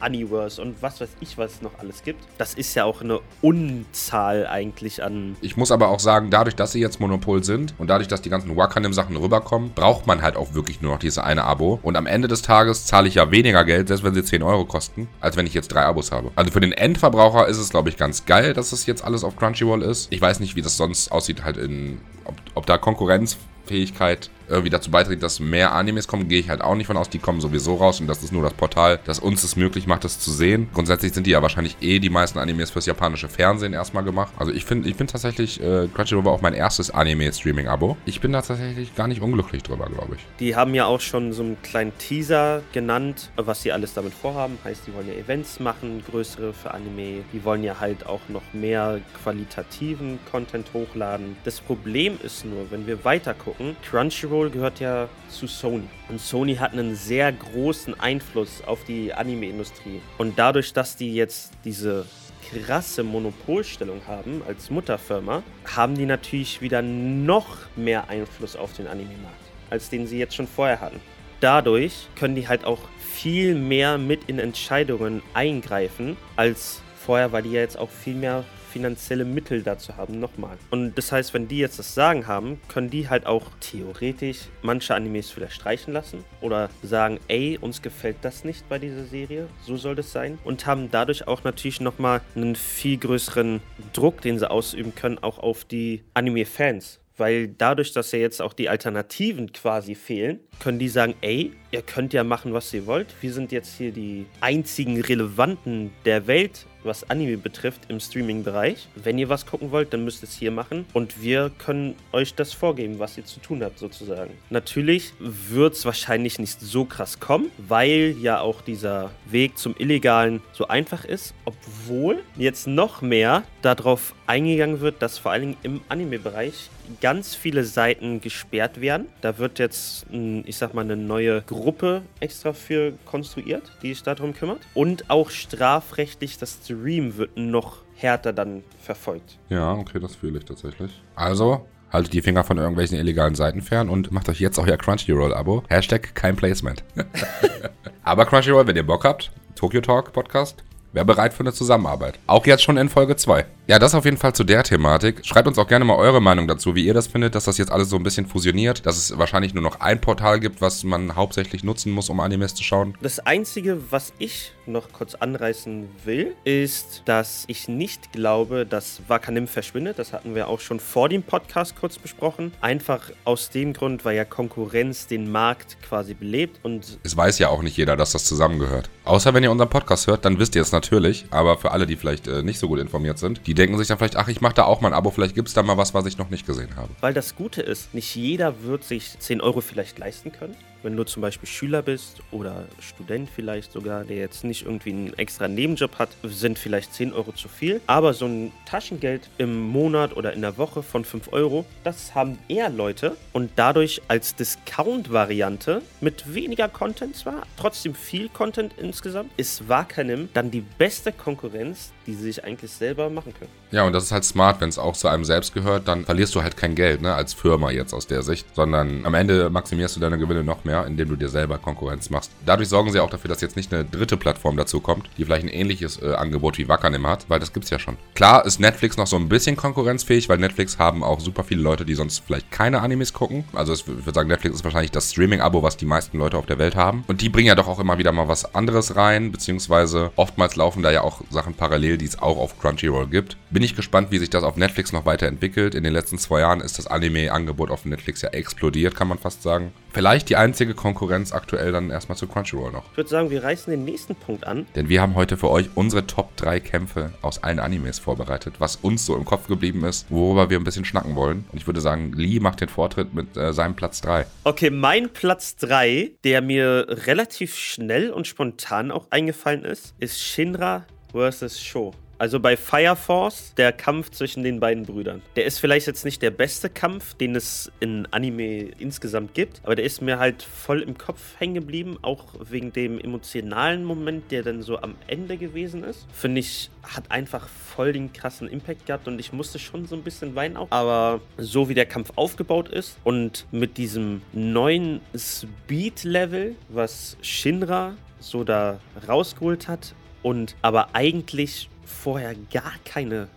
[0.00, 2.24] äh, Universe und was weiß ich, was es noch alles gibt.
[2.38, 5.36] Das ist ja auch eine Unzahl eigentlich an.
[5.40, 8.30] Ich muss aber auch sagen, dadurch, dass sie jetzt Monopol sind und dadurch, dass die
[8.30, 11.78] ganzen Wakanim-Sachen rüberkommen, braucht man halt auch wirklich nur noch diese eine Abo.
[11.82, 14.64] Und am Ende des Tages zahle ich ja weniger Geld, selbst wenn sie 10 Euro
[14.64, 16.30] kosten, als wenn ich jetzt drei Abos habe.
[16.36, 19.36] Also für den Endverbraucher ist es, glaube ich, ganz geil, dass es jetzt alles auf
[19.36, 20.08] Crunchyroll ist.
[20.10, 21.96] Ich weiß nicht, wie das sonst aussieht, halt in, the
[22.28, 26.74] ob, ob da Konkurrenzfähigkeit irgendwie dazu beiträgt, dass mehr Animes kommen, gehe ich halt auch
[26.74, 27.08] nicht von aus.
[27.08, 30.04] Die kommen sowieso raus und das ist nur das Portal, das uns es möglich macht,
[30.04, 30.68] das zu sehen.
[30.74, 34.32] Grundsätzlich sind die ja wahrscheinlich eh die meisten Animes fürs japanische Fernsehen erstmal gemacht.
[34.38, 37.96] Also ich finde ich find tatsächlich, äh, Crunchyroll war auch mein erstes Anime-Streaming-Abo.
[38.06, 40.26] Ich bin da tatsächlich gar nicht unglücklich drüber, glaube ich.
[40.40, 44.58] Die haben ja auch schon so einen kleinen Teaser genannt, was sie alles damit vorhaben.
[44.64, 47.24] Heißt, die wollen ja Events machen, größere für Anime.
[47.32, 51.36] Die wollen ja halt auch noch mehr qualitativen Content hochladen.
[51.44, 55.88] Das Problem ist nur, wenn wir weiter gucken, Crunchyroll gehört ja zu Sony.
[56.08, 60.00] Und Sony hat einen sehr großen Einfluss auf die Anime-Industrie.
[60.18, 62.06] Und dadurch, dass die jetzt diese
[62.50, 65.42] krasse Monopolstellung haben als Mutterfirma,
[65.76, 69.36] haben die natürlich wieder noch mehr Einfluss auf den Anime-Markt,
[69.70, 71.00] als den sie jetzt schon vorher hatten.
[71.40, 77.52] Dadurch können die halt auch viel mehr mit in Entscheidungen eingreifen als vorher, weil die
[77.52, 80.56] ja jetzt auch viel mehr finanzielle Mittel dazu haben, nochmal.
[80.70, 84.94] Und das heißt, wenn die jetzt das Sagen haben, können die halt auch theoretisch manche
[84.94, 89.76] Animes vielleicht streichen lassen oder sagen, ey, uns gefällt das nicht bei dieser Serie, so
[89.76, 90.38] soll das sein.
[90.44, 93.60] Und haben dadurch auch natürlich nochmal einen viel größeren
[93.92, 98.52] Druck, den sie ausüben können, auch auf die Anime-Fans weil dadurch, dass ja jetzt auch
[98.52, 103.08] die Alternativen quasi fehlen, können die sagen, ey, ihr könnt ja machen, was ihr wollt.
[103.20, 108.88] Wir sind jetzt hier die einzigen Relevanten der Welt, was Anime betrifft, im Streaming-Bereich.
[108.94, 112.34] Wenn ihr was gucken wollt, dann müsst ihr es hier machen und wir können euch
[112.34, 114.30] das vorgeben, was ihr zu tun habt, sozusagen.
[114.48, 120.40] Natürlich wird es wahrscheinlich nicht so krass kommen, weil ja auch dieser Weg zum Illegalen
[120.52, 125.80] so einfach ist, obwohl jetzt noch mehr darauf eingegangen wird, dass vor allen Dingen im
[125.88, 129.08] Anime-Bereich ganz viele Seiten gesperrt werden.
[129.20, 134.34] Da wird jetzt, ich sag mal, eine neue Gruppe extra für konstruiert, die sich darum
[134.34, 134.60] kümmert.
[134.74, 139.38] Und auch strafrechtlich das Stream wird noch härter dann verfolgt.
[139.48, 140.90] Ja, okay, das fühle ich tatsächlich.
[141.16, 144.76] Also, haltet die Finger von irgendwelchen illegalen Seiten fern und macht euch jetzt auch euer
[144.76, 145.64] Crunchyroll-Abo.
[145.68, 146.84] Hashtag kein Placement.
[148.04, 152.18] Aber Crunchyroll, wenn ihr Bock habt, Tokyo Talk Podcast, wäre bereit für eine Zusammenarbeit.
[152.26, 153.44] Auch jetzt schon in Folge 2.
[153.70, 155.26] Ja, das auf jeden Fall zu der Thematik.
[155.26, 157.70] Schreibt uns auch gerne mal eure Meinung dazu, wie ihr das findet, dass das jetzt
[157.70, 161.16] alles so ein bisschen fusioniert, dass es wahrscheinlich nur noch ein Portal gibt, was man
[161.16, 162.96] hauptsächlich nutzen muss, um Animes zu schauen.
[163.02, 169.46] Das Einzige, was ich noch kurz anreißen will, ist, dass ich nicht glaube, dass Wakanim
[169.46, 169.98] verschwindet.
[169.98, 172.52] Das hatten wir auch schon vor dem Podcast kurz besprochen.
[172.62, 176.98] Einfach aus dem Grund, weil ja Konkurrenz den Markt quasi belebt und...
[177.02, 178.88] Es weiß ja auch nicht jeder, dass das zusammengehört.
[179.04, 181.26] Außer wenn ihr unseren Podcast hört, dann wisst ihr es natürlich.
[181.30, 183.98] Aber für alle, die vielleicht äh, nicht so gut informiert sind, die denken sich dann
[183.98, 185.92] vielleicht, ach, ich mache da auch mal ein Abo, vielleicht gibt es da mal was,
[185.92, 186.88] was ich noch nicht gesehen habe.
[187.00, 191.04] Weil das Gute ist, nicht jeder wird sich 10 Euro vielleicht leisten können wenn du
[191.04, 195.98] zum Beispiel Schüler bist oder Student vielleicht sogar, der jetzt nicht irgendwie einen extra Nebenjob
[195.98, 197.80] hat, sind vielleicht 10 Euro zu viel.
[197.86, 202.38] Aber so ein Taschengeld im Monat oder in der Woche von 5 Euro, das haben
[202.48, 209.68] eher Leute und dadurch als Discount-Variante mit weniger Content zwar, trotzdem viel Content insgesamt, ist
[209.68, 213.50] Wakanim dann die beste Konkurrenz, die sie sich eigentlich selber machen können.
[213.70, 216.34] Ja, und das ist halt smart, wenn es auch zu einem selbst gehört, dann verlierst
[216.34, 219.96] du halt kein Geld, ne, als Firma jetzt aus der Sicht, sondern am Ende maximierst
[219.96, 222.30] du deine Gewinne noch mehr, indem du dir selber Konkurrenz machst.
[222.44, 225.44] Dadurch sorgen sie auch dafür, dass jetzt nicht eine dritte Plattform dazu kommt, die vielleicht
[225.44, 227.96] ein ähnliches äh, Angebot wie Wakanim hat, weil das gibt's ja schon.
[228.14, 231.84] Klar ist Netflix noch so ein bisschen konkurrenzfähig, weil Netflix haben auch super viele Leute,
[231.84, 233.44] die sonst vielleicht keine Animes gucken.
[233.52, 236.58] Also ich würde sagen, Netflix ist wahrscheinlich das Streaming-Abo, was die meisten Leute auf der
[236.58, 237.04] Welt haben.
[237.06, 240.82] Und die bringen ja doch auch immer wieder mal was anderes rein, beziehungsweise oftmals laufen
[240.82, 243.36] da ja auch Sachen parallel, die es auch auf Crunchyroll gibt.
[243.50, 245.74] Bin ich gespannt, wie sich das auf Netflix noch weiterentwickelt.
[245.74, 249.42] In den letzten zwei Jahren ist das Anime-Angebot auf Netflix ja explodiert, kann man fast
[249.42, 249.72] sagen.
[249.92, 252.84] Vielleicht die einzige Konkurrenz aktuell dann erstmal zu Crunchyroll noch.
[252.92, 254.66] Ich würde sagen, wir reißen den nächsten Punkt an.
[254.74, 258.76] Denn wir haben heute für euch unsere Top 3 Kämpfe aus allen Animes vorbereitet, was
[258.76, 261.44] uns so im Kopf geblieben ist, worüber wir ein bisschen schnacken wollen.
[261.52, 264.26] Und ich würde sagen, Lee macht den Vortritt mit äh, seinem Platz 3.
[264.44, 270.86] Okay, mein Platz 3, der mir relativ schnell und spontan auch eingefallen ist, ist Shinra
[271.12, 271.60] vs.
[271.60, 271.94] Sho.
[272.20, 275.22] Also bei Fire Force, der Kampf zwischen den beiden Brüdern.
[275.36, 279.76] Der ist vielleicht jetzt nicht der beste Kampf, den es in Anime insgesamt gibt, aber
[279.76, 284.42] der ist mir halt voll im Kopf hängen geblieben, auch wegen dem emotionalen Moment, der
[284.42, 286.08] dann so am Ende gewesen ist.
[286.12, 290.02] Finde ich, hat einfach voll den krassen Impact gehabt und ich musste schon so ein
[290.02, 290.66] bisschen weinen auch.
[290.70, 298.42] Aber so wie der Kampf aufgebaut ist und mit diesem neuen Speed-Level, was Shinra so
[298.42, 303.28] da rausgeholt hat und aber eigentlich vorher gar keine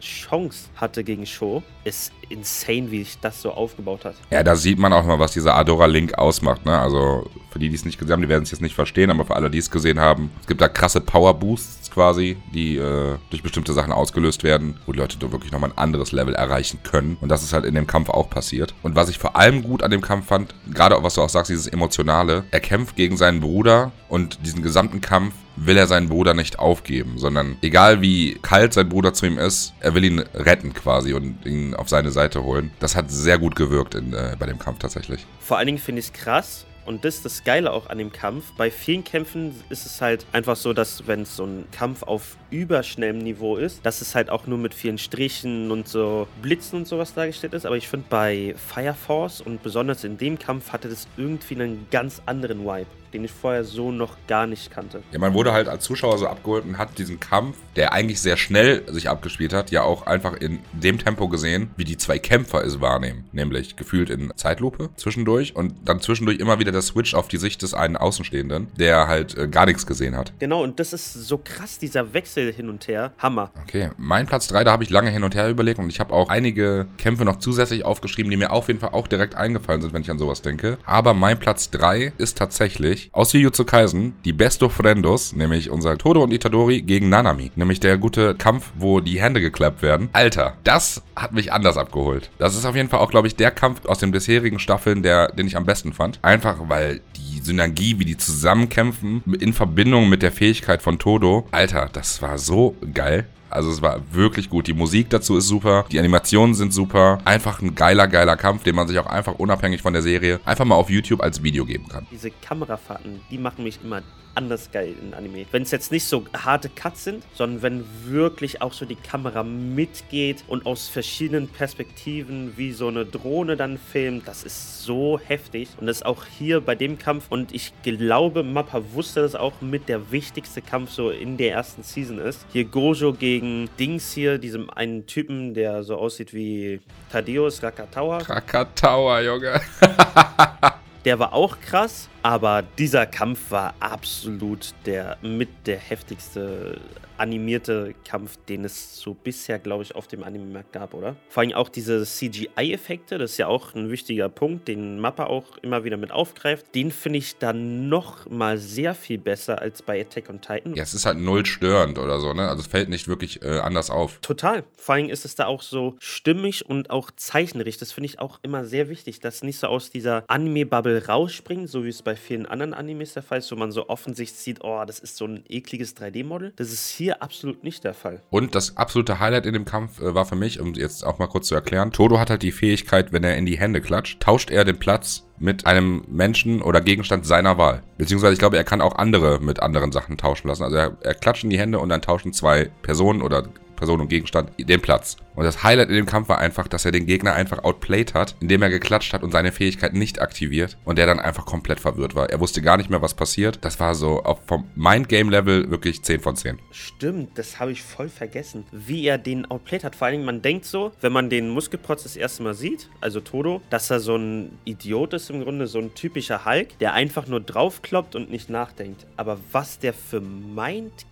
[0.00, 4.14] Chance hatte gegen Show, ist insane, wie sich das so aufgebaut hat.
[4.30, 6.64] Ja, da sieht man auch mal, was dieser Adora Link ausmacht.
[6.64, 6.78] Ne?
[6.78, 9.24] Also für die, die es nicht gesehen haben, die werden es jetzt nicht verstehen, aber
[9.24, 13.16] für alle, die es gesehen haben, es gibt da krasse Power Boosts quasi, die äh,
[13.30, 16.80] durch bestimmte Sachen ausgelöst werden, wo die Leute da wirklich nochmal ein anderes Level erreichen
[16.82, 17.16] können.
[17.20, 18.74] Und das ist halt in dem Kampf auch passiert.
[18.82, 21.50] Und was ich vor allem gut an dem Kampf fand, gerade was du auch sagst,
[21.50, 26.34] dieses Emotionale, er kämpft gegen seinen Bruder und diesen gesamten Kampf will er seinen Bruder
[26.34, 30.72] nicht aufgeben, sondern egal wie kalt sein Bruder zu ihm ist, er will ihn retten
[30.72, 32.70] quasi und ihn auf seine Seite holen.
[32.80, 35.26] Das hat sehr gut gewirkt in, äh, bei dem Kampf tatsächlich.
[35.40, 38.10] Vor allen Dingen finde ich es krass, und das ist das Geile auch an dem
[38.10, 38.52] Kampf.
[38.56, 42.36] Bei vielen Kämpfen ist es halt einfach so, dass wenn es so ein Kampf auf
[42.50, 46.88] überschnellem Niveau ist, dass es halt auch nur mit vielen Strichen und so Blitzen und
[46.88, 47.66] sowas dargestellt ist.
[47.66, 51.86] Aber ich finde bei Fire Force und besonders in dem Kampf hatte das irgendwie einen
[51.90, 55.02] ganz anderen Vibe den ich vorher so noch gar nicht kannte.
[55.12, 58.36] Ja, man wurde halt als Zuschauer so abgeholt und hat diesen Kampf, der eigentlich sehr
[58.36, 62.64] schnell sich abgespielt hat, ja auch einfach in dem Tempo gesehen, wie die zwei Kämpfer
[62.64, 63.24] es wahrnehmen.
[63.32, 67.62] Nämlich gefühlt in Zeitlupe zwischendurch und dann zwischendurch immer wieder der Switch auf die Sicht
[67.62, 70.32] des einen Außenstehenden, der halt äh, gar nichts gesehen hat.
[70.38, 73.12] Genau, und das ist so krass, dieser Wechsel hin und her.
[73.18, 73.50] Hammer.
[73.62, 76.14] Okay, mein Platz 3, da habe ich lange hin und her überlegt und ich habe
[76.14, 79.92] auch einige Kämpfe noch zusätzlich aufgeschrieben, die mir auf jeden Fall auch direkt eingefallen sind,
[79.92, 80.78] wenn ich an sowas denke.
[80.84, 85.96] Aber mein Platz 3 ist tatsächlich nämlich aus Jujutsu Kaisen die Besto Frendos, nämlich unser
[85.96, 87.50] Todo und Itadori gegen Nanami.
[87.54, 90.08] Nämlich der gute Kampf, wo die Hände geklappt werden.
[90.12, 92.30] Alter, das hat mich anders abgeholt.
[92.38, 95.28] Das ist auf jeden Fall auch, glaube ich, der Kampf aus den bisherigen Staffeln, der,
[95.32, 96.18] den ich am besten fand.
[96.22, 101.46] Einfach, weil die Synergie, wie die zusammenkämpfen, in Verbindung mit der Fähigkeit von Todo.
[101.50, 103.26] Alter, das war so geil.
[103.50, 104.66] Also es war wirklich gut.
[104.66, 107.18] Die Musik dazu ist super, die Animationen sind super.
[107.24, 110.64] Einfach ein geiler, geiler Kampf, den man sich auch einfach unabhängig von der Serie einfach
[110.64, 112.06] mal auf YouTube als Video geben kann.
[112.10, 114.02] Diese Kamerafahrten, die machen mich immer
[114.34, 115.46] anders geil in Anime.
[115.50, 119.42] Wenn es jetzt nicht so harte Cuts sind, sondern wenn wirklich auch so die Kamera
[119.42, 125.68] mitgeht und aus verschiedenen Perspektiven wie so eine Drohne dann filmt, das ist so heftig.
[125.80, 127.26] Und das ist auch hier bei dem Kampf.
[127.28, 131.82] Und ich glaube, Mappa wusste das auch mit der wichtigste Kampf so in der ersten
[131.82, 132.46] Season ist.
[132.52, 133.39] Hier Gojo gegen
[133.78, 138.18] Dings hier, diesem einen Typen, der so aussieht wie Tadeus Rakatawa.
[138.18, 139.60] Rakatawa, Junge.
[141.06, 146.80] Der war auch krass, aber dieser Kampf war absolut der mit der heftigste
[147.20, 151.16] animierte Kampf, den es so bisher, glaube ich, auf dem Anime-Markt gab, oder?
[151.28, 155.58] Vor allem auch diese CGI-Effekte, das ist ja auch ein wichtiger Punkt, den Mappa auch
[155.58, 156.74] immer wieder mit aufgreift.
[156.74, 160.74] Den finde ich dann noch mal sehr viel besser als bei Attack on Titan.
[160.74, 162.48] Ja, es ist halt null störend oder so, ne?
[162.48, 164.18] Also es fällt nicht wirklich äh, anders auf.
[164.22, 164.64] Total.
[164.76, 167.76] Vor allem ist es da auch so stimmig und auch zeichnerisch.
[167.76, 171.84] Das finde ich auch immer sehr wichtig, dass nicht so aus dieser Anime-Bubble rausspringt, so
[171.84, 174.84] wie es bei vielen anderen Animes der Fall ist, wo man so offensichtlich sieht, oh,
[174.86, 176.52] das ist so ein ekliges 3D-Model.
[176.56, 178.22] Das ist hier hier absolut nicht der Fall.
[178.30, 181.26] Und das absolute Highlight in dem Kampf äh, war für mich, um jetzt auch mal
[181.26, 184.50] kurz zu erklären, Todo hat halt die Fähigkeit, wenn er in die Hände klatscht, tauscht
[184.50, 187.82] er den Platz mit einem Menschen oder Gegenstand seiner Wahl.
[187.98, 190.62] Beziehungsweise ich glaube, er kann auch andere mit anderen Sachen tauschen lassen.
[190.62, 193.48] Also er, er klatscht in die Hände und dann tauschen zwei Personen oder
[193.80, 195.16] Person und Gegenstand den Platz.
[195.34, 198.36] Und das Highlight in dem Kampf war einfach, dass er den Gegner einfach outplayed hat,
[198.40, 202.14] indem er geklatscht hat und seine Fähigkeit nicht aktiviert und der dann einfach komplett verwirrt
[202.14, 202.28] war.
[202.28, 203.58] Er wusste gar nicht mehr, was passiert.
[203.62, 206.58] Das war so vom Mindgame-Level wirklich 10 von 10.
[206.72, 209.96] Stimmt, das habe ich voll vergessen, wie er den outplayed hat.
[209.96, 213.62] Vor allem, man denkt so, wenn man den Muskelprotz das erste Mal sieht, also Todo,
[213.70, 217.40] dass er so ein Idiot ist im Grunde, so ein typischer Hulk, der einfach nur
[217.40, 219.06] draufkloppt und nicht nachdenkt.
[219.16, 220.20] Aber was der für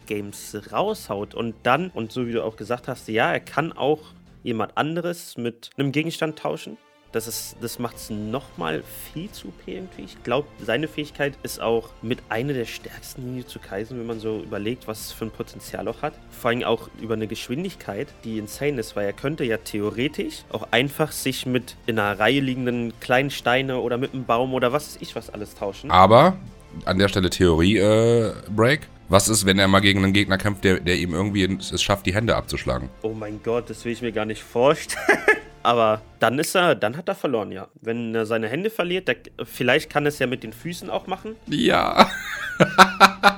[0.09, 4.01] Mindgames raushaut und dann, und so wie du auch gesagt hast, ja, er kann auch
[4.43, 6.79] jemand anderes mit einem Gegenstand tauschen.
[7.11, 8.83] Das, das macht es nochmal
[9.15, 10.03] viel zu irgendwie.
[10.03, 14.21] Ich glaube, seine Fähigkeit ist auch mit einer der stärksten Linie zu Kaisen, wenn man
[14.21, 16.13] so überlegt, was es für ein Potenzial auch hat.
[16.31, 20.69] Vor allem auch über eine Geschwindigkeit, die insane ist, weil er könnte ja theoretisch auch
[20.71, 24.89] einfach sich mit in einer Reihe liegenden kleinen Steine oder mit einem Baum oder was
[24.89, 25.91] weiß ich was alles tauschen.
[25.91, 26.37] Aber
[26.85, 28.83] an der Stelle Theorie-Break.
[28.83, 31.83] Äh, was ist, wenn er mal gegen einen Gegner kämpft, der, der ihm irgendwie es
[31.83, 32.89] schafft, die Hände abzuschlagen?
[33.03, 35.19] Oh mein Gott, das will ich mir gar nicht vorstellen.
[35.63, 37.69] Aber dann ist er, dann hat er verloren, ja.
[37.81, 41.37] Wenn er seine Hände verliert, der, vielleicht kann es ja mit den Füßen auch machen.
[41.47, 42.09] Ja.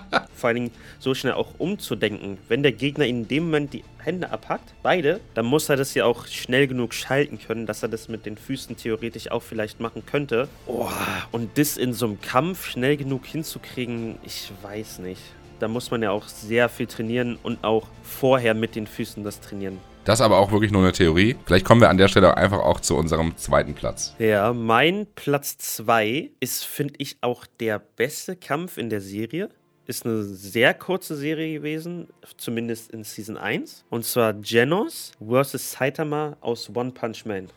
[0.40, 2.38] vor allen Dingen so schnell auch umzudenken.
[2.48, 6.04] Wenn der Gegner in dem Moment die Hände abhackt, beide, dann muss er das ja
[6.06, 10.04] auch schnell genug schalten können, dass er das mit den Füßen theoretisch auch vielleicht machen
[10.06, 10.48] könnte.
[10.66, 10.88] Oh,
[11.30, 15.22] und das in so einem Kampf schnell genug hinzukriegen, ich weiß nicht.
[15.60, 19.40] Da muss man ja auch sehr viel trainieren und auch vorher mit den Füßen das
[19.40, 19.78] trainieren.
[20.04, 21.36] Das ist aber auch wirklich nur eine Theorie.
[21.44, 24.14] Vielleicht kommen wir an der Stelle einfach auch zu unserem zweiten Platz.
[24.18, 29.50] Ja, mein Platz 2 ist, finde ich, auch der beste Kampf in der Serie.
[29.84, 33.84] Ist eine sehr kurze Serie gewesen, zumindest in Season 1.
[33.90, 35.72] Und zwar Genos vs.
[35.72, 37.48] Saitama aus One Punch Man.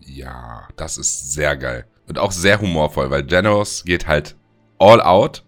[0.00, 1.86] Ja, das ist sehr geil.
[2.06, 4.36] Und auch sehr humorvoll, weil Genos geht halt
[4.78, 5.44] all out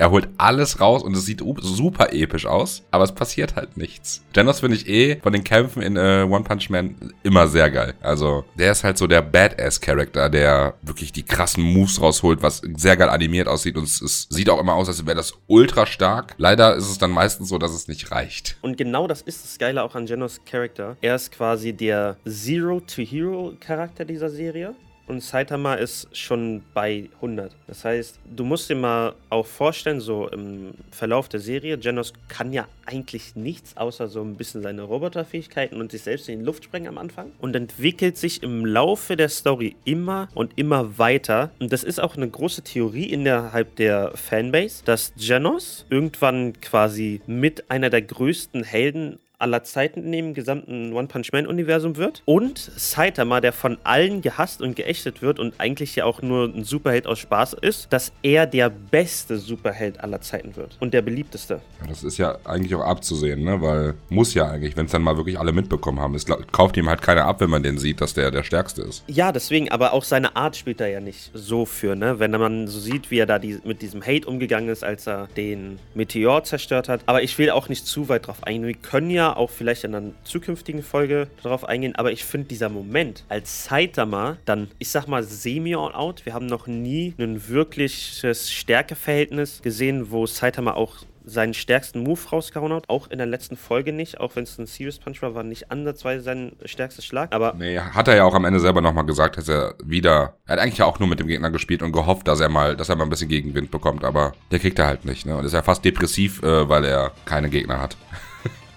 [0.00, 4.24] er holt alles raus und es sieht super episch aus, aber es passiert halt nichts.
[4.32, 7.92] Genos finde ich eh von den Kämpfen in äh, One Punch Man immer sehr geil.
[8.00, 12.96] Also, der ist halt so der Badass-Charakter, der wirklich die krassen Moves rausholt, was sehr
[12.96, 16.34] geil animiert aussieht und es, es sieht auch immer aus, als wäre das ultra stark.
[16.38, 18.56] Leider ist es dann meistens so, dass es nicht reicht.
[18.62, 20.96] Und genau das ist das Geile auch an Genos Charakter.
[21.02, 24.74] Er ist quasi der Zero-to-Hero-Charakter dieser Serie
[25.10, 27.52] und Saitama ist schon bei 100.
[27.66, 32.52] Das heißt, du musst dir mal auch vorstellen, so im Verlauf der Serie, Genos kann
[32.52, 36.64] ja eigentlich nichts, außer so ein bisschen seine Roboterfähigkeiten und sich selbst in die Luft
[36.64, 41.50] sprengen am Anfang und entwickelt sich im Laufe der Story immer und immer weiter.
[41.58, 47.70] Und das ist auch eine große Theorie innerhalb der Fanbase, dass Genos irgendwann quasi mit
[47.70, 52.22] einer der größten Helden aller Zeiten in dem gesamten One Punch Man-Universum wird.
[52.24, 56.64] Und Saitama, der von allen gehasst und geächtet wird und eigentlich ja auch nur ein
[56.64, 60.76] Superheld aus Spaß ist, dass er der beste Superheld aller Zeiten wird.
[60.80, 61.60] Und der beliebteste.
[61.80, 63.60] Ja, das ist ja eigentlich auch abzusehen, ne?
[63.60, 66.14] Weil muss ja eigentlich, wenn es dann mal wirklich alle mitbekommen haben.
[66.14, 69.04] Es kauft ihm halt keiner ab, wenn man den sieht, dass der der Stärkste ist.
[69.06, 72.18] Ja, deswegen, aber auch seine Art spielt er ja nicht so für, ne?
[72.18, 75.28] Wenn man so sieht, wie er da die, mit diesem Hate umgegangen ist, als er
[75.36, 77.00] den Meteor zerstört hat.
[77.06, 78.66] Aber ich will auch nicht zu weit drauf eingehen.
[78.66, 82.68] Wir können ja auch vielleicht in einer zukünftigen Folge darauf eingehen, aber ich finde dieser
[82.68, 89.62] Moment, als Saitama dann, ich sag mal, semi-all-out, wir haben noch nie ein wirkliches Stärkeverhältnis
[89.62, 92.88] gesehen, wo Saitama auch seinen stärksten Move rausgehauen hat.
[92.88, 95.70] Auch in der letzten Folge nicht, auch wenn es ein Serious Punch war, war nicht
[95.70, 97.32] ansatzweise sein stärkster Schlag.
[97.34, 100.34] Aber nee, hat er ja auch am Ende selber nochmal gesagt, dass er wieder.
[100.46, 102.76] Er hat eigentlich ja auch nur mit dem Gegner gespielt und gehofft, dass er mal,
[102.76, 105.26] dass er mal ein bisschen Gegenwind bekommt, aber der kriegt er halt nicht.
[105.26, 105.36] Ne?
[105.36, 107.96] Und ist ja fast depressiv, äh, weil er keine Gegner hat.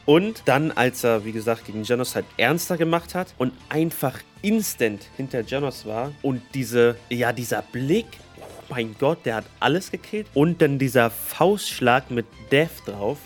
[0.05, 5.07] Und dann, als er, wie gesagt, gegen Janos halt ernster gemacht hat und einfach instant
[5.15, 10.27] hinter Janos war und diese, ja, dieser Blick, oh mein Gott, der hat alles gekillt.
[10.33, 13.17] Und dann dieser Faustschlag mit Death drauf.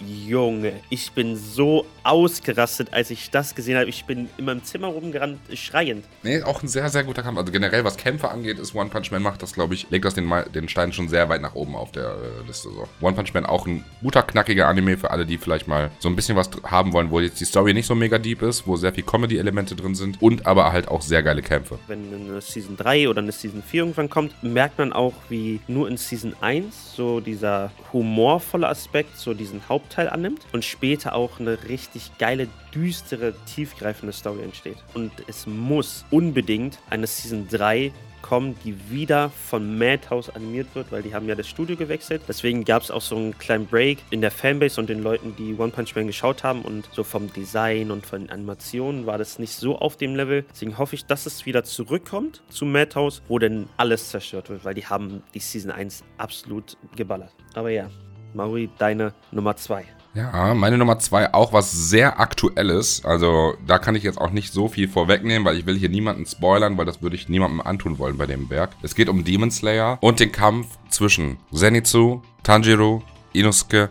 [0.00, 3.88] Junge, ich bin so ausgerastet, als ich das gesehen habe.
[3.88, 6.04] Ich bin in meinem Zimmer rumgerannt, schreiend.
[6.22, 7.38] Nee, auch ein sehr, sehr guter Kampf.
[7.38, 10.14] Also generell, was Kämpfe angeht, ist One Punch Man macht das, glaube ich, legt das
[10.14, 12.68] den, den Stein schon sehr weit nach oben auf der äh, Liste.
[12.68, 12.88] So.
[13.00, 16.16] One Punch Man auch ein guter, knackiger Anime für alle, die vielleicht mal so ein
[16.16, 18.92] bisschen was haben wollen, wo jetzt die Story nicht so mega deep ist, wo sehr
[18.92, 21.78] viel Comedy-Elemente drin sind und aber halt auch sehr geile Kämpfe.
[21.86, 25.88] Wenn eine Season 3 oder eine Season 4 irgendwann kommt, merkt man auch, wie nur
[25.88, 31.64] in Season 1 so dieser humorvolle Aspekt, so diesen Hauptteil annimmt und später auch eine
[31.68, 34.78] richtig geile geile, düstere, tiefgreifende Story entsteht.
[34.94, 41.02] Und es muss unbedingt eine Season 3 kommen, die wieder von Madhouse animiert wird, weil
[41.02, 42.22] die haben ja das Studio gewechselt.
[42.28, 45.54] Deswegen gab es auch so einen kleinen Break in der Fanbase und den Leuten, die
[45.58, 49.40] One Punch Man geschaut haben und so vom Design und von den Animationen war das
[49.40, 50.44] nicht so auf dem Level.
[50.52, 54.74] Deswegen hoffe ich, dass es wieder zurückkommt zu Madhouse, wo denn alles zerstört wird, weil
[54.74, 57.34] die haben die Season 1 absolut geballert.
[57.54, 57.90] Aber ja,
[58.34, 59.84] Maui, deine Nummer 2.
[60.14, 63.02] Ja, meine Nummer zwei auch was sehr aktuelles.
[63.02, 66.26] Also da kann ich jetzt auch nicht so viel vorwegnehmen, weil ich will hier niemanden
[66.26, 68.72] spoilern, weil das würde ich niemandem antun wollen bei dem Werk.
[68.82, 73.90] Es geht um Demon Slayer und den Kampf zwischen Zenitsu, Tanjiro, Inosuke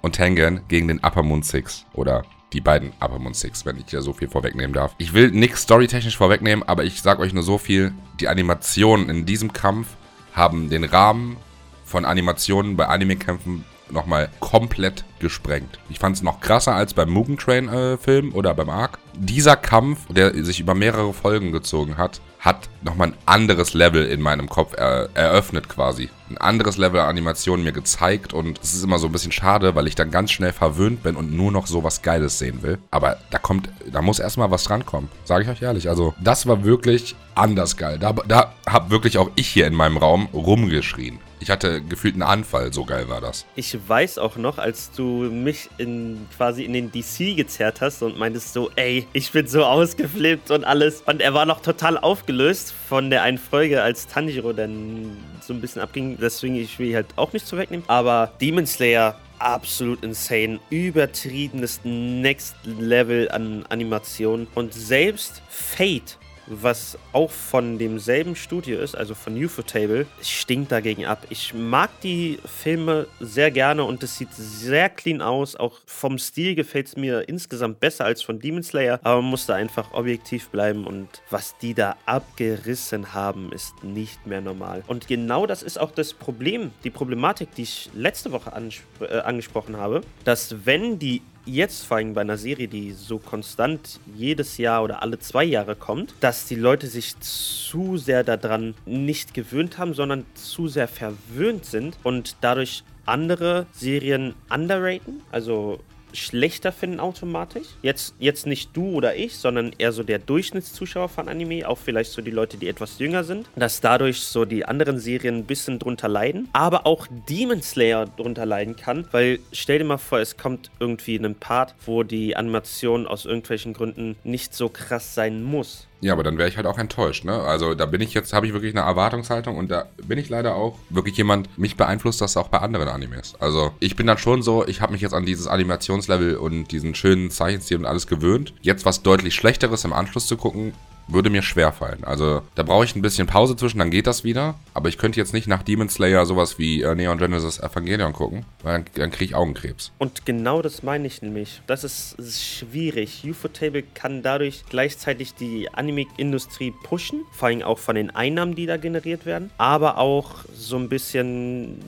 [0.00, 3.84] und Tengen gegen den Upper Moon Six oder die beiden Upper Moon Six, wenn ich
[3.88, 4.94] hier so viel vorwegnehmen darf.
[4.96, 7.92] Ich will nichts storytechnisch vorwegnehmen, aber ich sag euch nur so viel.
[8.20, 9.88] Die Animationen in diesem Kampf
[10.32, 11.36] haben den Rahmen
[11.84, 15.78] von Animationen bei Anime-Kämpfen nochmal komplett gesprengt.
[15.90, 18.98] Ich fand es noch krasser als beim Mugen Train äh, Film oder beim Arc.
[19.14, 24.20] Dieser Kampf, der sich über mehrere Folgen gezogen hat, hat nochmal ein anderes Level in
[24.20, 26.08] meinem Kopf er eröffnet quasi.
[26.30, 29.88] Ein anderes Level Animation mir gezeigt und es ist immer so ein bisschen schade, weil
[29.88, 32.78] ich dann ganz schnell verwöhnt bin und nur noch so was Geiles sehen will.
[32.90, 35.10] Aber da kommt, da muss erstmal was drankommen.
[35.24, 35.88] Sage ich euch ehrlich.
[35.88, 37.98] Also, das war wirklich anders geil.
[37.98, 41.18] Da, da hab wirklich auch ich hier in meinem Raum rumgeschrien.
[41.40, 43.46] Ich hatte gefühlt einen Anfall, so geil war das.
[43.54, 48.18] Ich weiß auch noch, als du mich in, quasi in den DC gezerrt hast und
[48.18, 51.02] meintest so, ey, ich bin so ausgeflippt und alles.
[51.02, 55.60] Und er war noch total aufgelöst von der einen Folge, als Tanjiro dann so ein
[55.60, 56.18] bisschen abging.
[56.20, 57.84] Deswegen, ich will halt auch nicht so wegnehmen.
[57.88, 60.60] Aber Demon Slayer absolut insane.
[60.70, 64.46] Übertriebenes Next Level an Animation.
[64.54, 66.17] Und selbst Fate
[66.50, 71.26] was auch von demselben Studio ist, also von Ufotable, stinkt dagegen ab.
[71.30, 75.56] Ich mag die Filme sehr gerne und es sieht sehr clean aus.
[75.56, 79.46] Auch vom Stil gefällt es mir insgesamt besser als von Demon Slayer, aber man muss
[79.46, 84.82] da einfach objektiv bleiben und was die da abgerissen haben, ist nicht mehr normal.
[84.86, 88.52] Und genau das ist auch das Problem, die Problematik, die ich letzte Woche
[89.00, 94.00] äh, angesprochen habe, dass wenn die jetzt vor allem bei einer Serie, die so konstant
[94.14, 99.34] jedes Jahr oder alle zwei Jahre kommt, dass die Leute sich zu sehr daran nicht
[99.34, 105.80] gewöhnt haben, sondern zu sehr verwöhnt sind und dadurch andere Serien underraten, also
[106.12, 107.66] schlechter finden automatisch.
[107.82, 112.12] Jetzt, jetzt nicht du oder ich, sondern eher so der Durchschnittszuschauer von Anime, auch vielleicht
[112.12, 115.78] so die Leute, die etwas jünger sind, dass dadurch so die anderen Serien ein bisschen
[115.78, 120.36] drunter leiden, aber auch Demon Slayer drunter leiden kann, weil stell dir mal vor, es
[120.36, 125.42] kommt irgendwie in einen Part, wo die Animation aus irgendwelchen Gründen nicht so krass sein
[125.42, 125.88] muss.
[126.00, 127.40] Ja, aber dann wäre ich halt auch enttäuscht, ne?
[127.40, 130.54] Also da bin ich jetzt, habe ich wirklich eine Erwartungshaltung und da bin ich leider
[130.54, 133.34] auch wirklich jemand, mich beeinflusst das auch bei anderen Animes.
[133.40, 136.94] Also ich bin dann schon so, ich habe mich jetzt an dieses Animationslevel und diesen
[136.94, 138.54] schönen Zeichenstil und alles gewöhnt.
[138.62, 140.72] Jetzt was deutlich Schlechteres im Anschluss zu gucken,
[141.08, 142.04] würde mir schwer fallen.
[142.04, 144.54] Also da brauche ich ein bisschen Pause zwischen, dann geht das wieder.
[144.74, 148.44] Aber ich könnte jetzt nicht nach Demon Slayer sowas wie äh, Neon Genesis Evangelion gucken,
[148.62, 149.92] weil dann, dann kriege ich Augenkrebs.
[149.98, 151.62] Und genau das meine ich nämlich.
[151.66, 153.24] Das ist, ist schwierig.
[153.24, 158.76] Ufotable kann dadurch gleichzeitig die Anime-Industrie pushen, vor allem auch von den Einnahmen, die da
[158.76, 161.78] generiert werden, aber auch so ein bisschen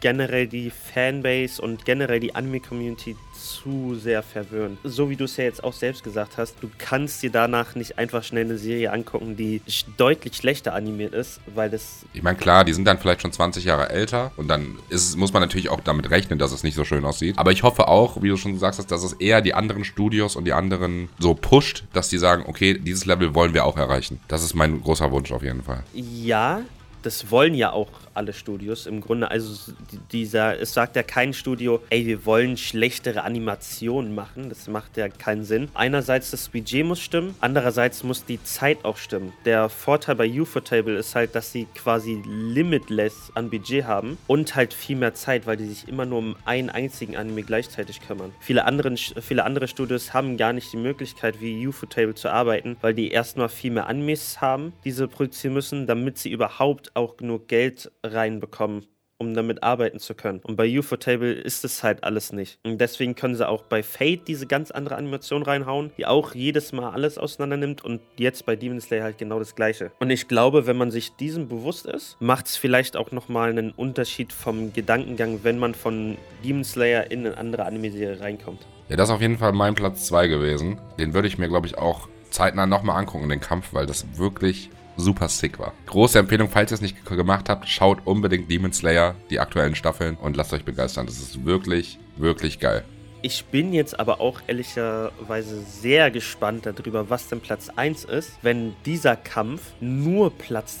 [0.00, 4.78] generell die Fanbase und generell die Anime-Community zu sehr verwöhnen.
[4.84, 7.98] So wie du es ja jetzt auch selbst gesagt hast, du kannst dir danach nicht
[7.98, 9.62] einfach schnell eine Serie angucken, die
[9.96, 12.04] deutlich schlechter animiert ist, weil das.
[12.12, 15.32] Ich meine, klar, die sind dann vielleicht schon 20 Jahre älter und dann ist, muss
[15.32, 17.38] man natürlich auch damit rechnen, dass es nicht so schön aussieht.
[17.38, 20.36] Aber ich hoffe auch, wie du schon gesagt hast, dass es eher die anderen Studios
[20.36, 24.20] und die anderen so pusht, dass die sagen, okay, dieses Level wollen wir auch erreichen.
[24.28, 25.82] Das ist mein großer Wunsch auf jeden Fall.
[25.94, 26.62] Ja,
[27.02, 29.30] das wollen ja auch alle Studios im Grunde.
[29.30, 29.72] Also
[30.12, 34.48] dieser, es sagt ja kein Studio, ey, wir wollen schlechtere Animationen machen.
[34.48, 35.68] Das macht ja keinen Sinn.
[35.74, 39.32] Einerseits das Budget muss stimmen, andererseits muss die Zeit auch stimmen.
[39.44, 44.74] Der Vorteil bei Ufotable ist halt, dass sie quasi limitless an Budget haben und halt
[44.74, 48.32] viel mehr Zeit, weil die sich immer nur um einen einzigen Anime gleichzeitig kümmern.
[48.40, 52.94] Viele, anderen, viele andere Studios haben gar nicht die Möglichkeit, wie Ufotable zu arbeiten, weil
[52.94, 57.48] die erstmal viel mehr Animes haben, die sie produzieren müssen, damit sie überhaupt auch genug
[57.48, 58.86] Geld reinbekommen,
[59.18, 60.40] um damit arbeiten zu können.
[60.42, 62.58] Und bei Ufotable ist es halt alles nicht.
[62.64, 66.72] Und deswegen können sie auch bei Fate diese ganz andere Animation reinhauen, die auch jedes
[66.72, 69.92] Mal alles auseinander nimmt und jetzt bei Demon Slayer halt genau das gleiche.
[70.00, 73.72] Und ich glaube, wenn man sich diesem bewusst ist, macht es vielleicht auch nochmal einen
[73.72, 78.66] Unterschied vom Gedankengang, wenn man von Demon Slayer in eine andere Anime-Serie reinkommt.
[78.88, 80.80] Ja, das ist auf jeden Fall mein Platz 2 gewesen.
[80.98, 84.70] Den würde ich mir, glaube ich, auch zeitnah nochmal angucken, den Kampf, weil das wirklich
[85.00, 85.72] super sick war.
[85.86, 90.16] Große Empfehlung, falls ihr es nicht gemacht habt, schaut unbedingt Demon Slayer, die aktuellen Staffeln
[90.16, 91.06] und lasst euch begeistern.
[91.06, 92.84] Das ist wirklich, wirklich geil.
[93.22, 98.74] Ich bin jetzt aber auch ehrlicherweise sehr gespannt darüber, was denn Platz 1 ist, wenn
[98.86, 100.80] dieser Kampf nur Platz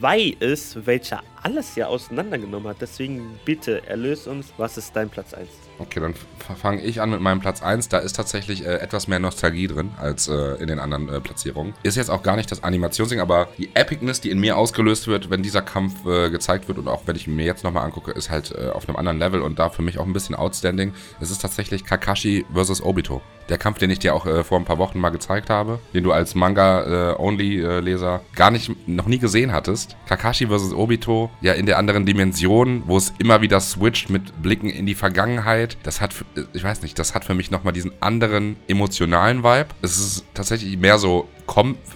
[0.00, 2.78] 2 ist, welcher alles ja auseinandergenommen hat.
[2.80, 5.48] Deswegen bitte erlöse uns, was ist dein Platz 1?
[5.78, 6.14] Okay, dann
[6.60, 7.88] fange ich an mit meinem Platz 1.
[7.88, 11.74] Da ist tatsächlich äh, etwas mehr Nostalgie drin als äh, in den anderen äh, Platzierungen.
[11.84, 15.30] Ist jetzt auch gar nicht das Animationsding, aber die Epicness, die in mir ausgelöst wird,
[15.30, 18.28] wenn dieser Kampf äh, gezeigt wird und auch wenn ich mir jetzt nochmal angucke, ist
[18.28, 20.94] halt äh, auf einem anderen Level und da für mich auch ein bisschen outstanding.
[21.20, 22.82] Es ist tatsächlich Kakashi vs.
[22.82, 23.22] Obito.
[23.48, 26.02] Der Kampf, den ich dir auch äh, vor ein paar Wochen mal gezeigt habe, den
[26.02, 29.96] du als Manga-Only-Leser gar nicht, noch nie gesehen hattest.
[30.08, 30.72] Kakashi vs.
[30.72, 34.94] Obito, ja in der anderen Dimension, wo es immer wieder switcht mit Blicken in die
[34.94, 35.76] Vergangenheit.
[35.82, 36.14] Das hat,
[36.52, 39.68] ich weiß nicht, das hat für mich nochmal diesen anderen emotionalen Vibe.
[39.82, 41.28] Es ist tatsächlich mehr so,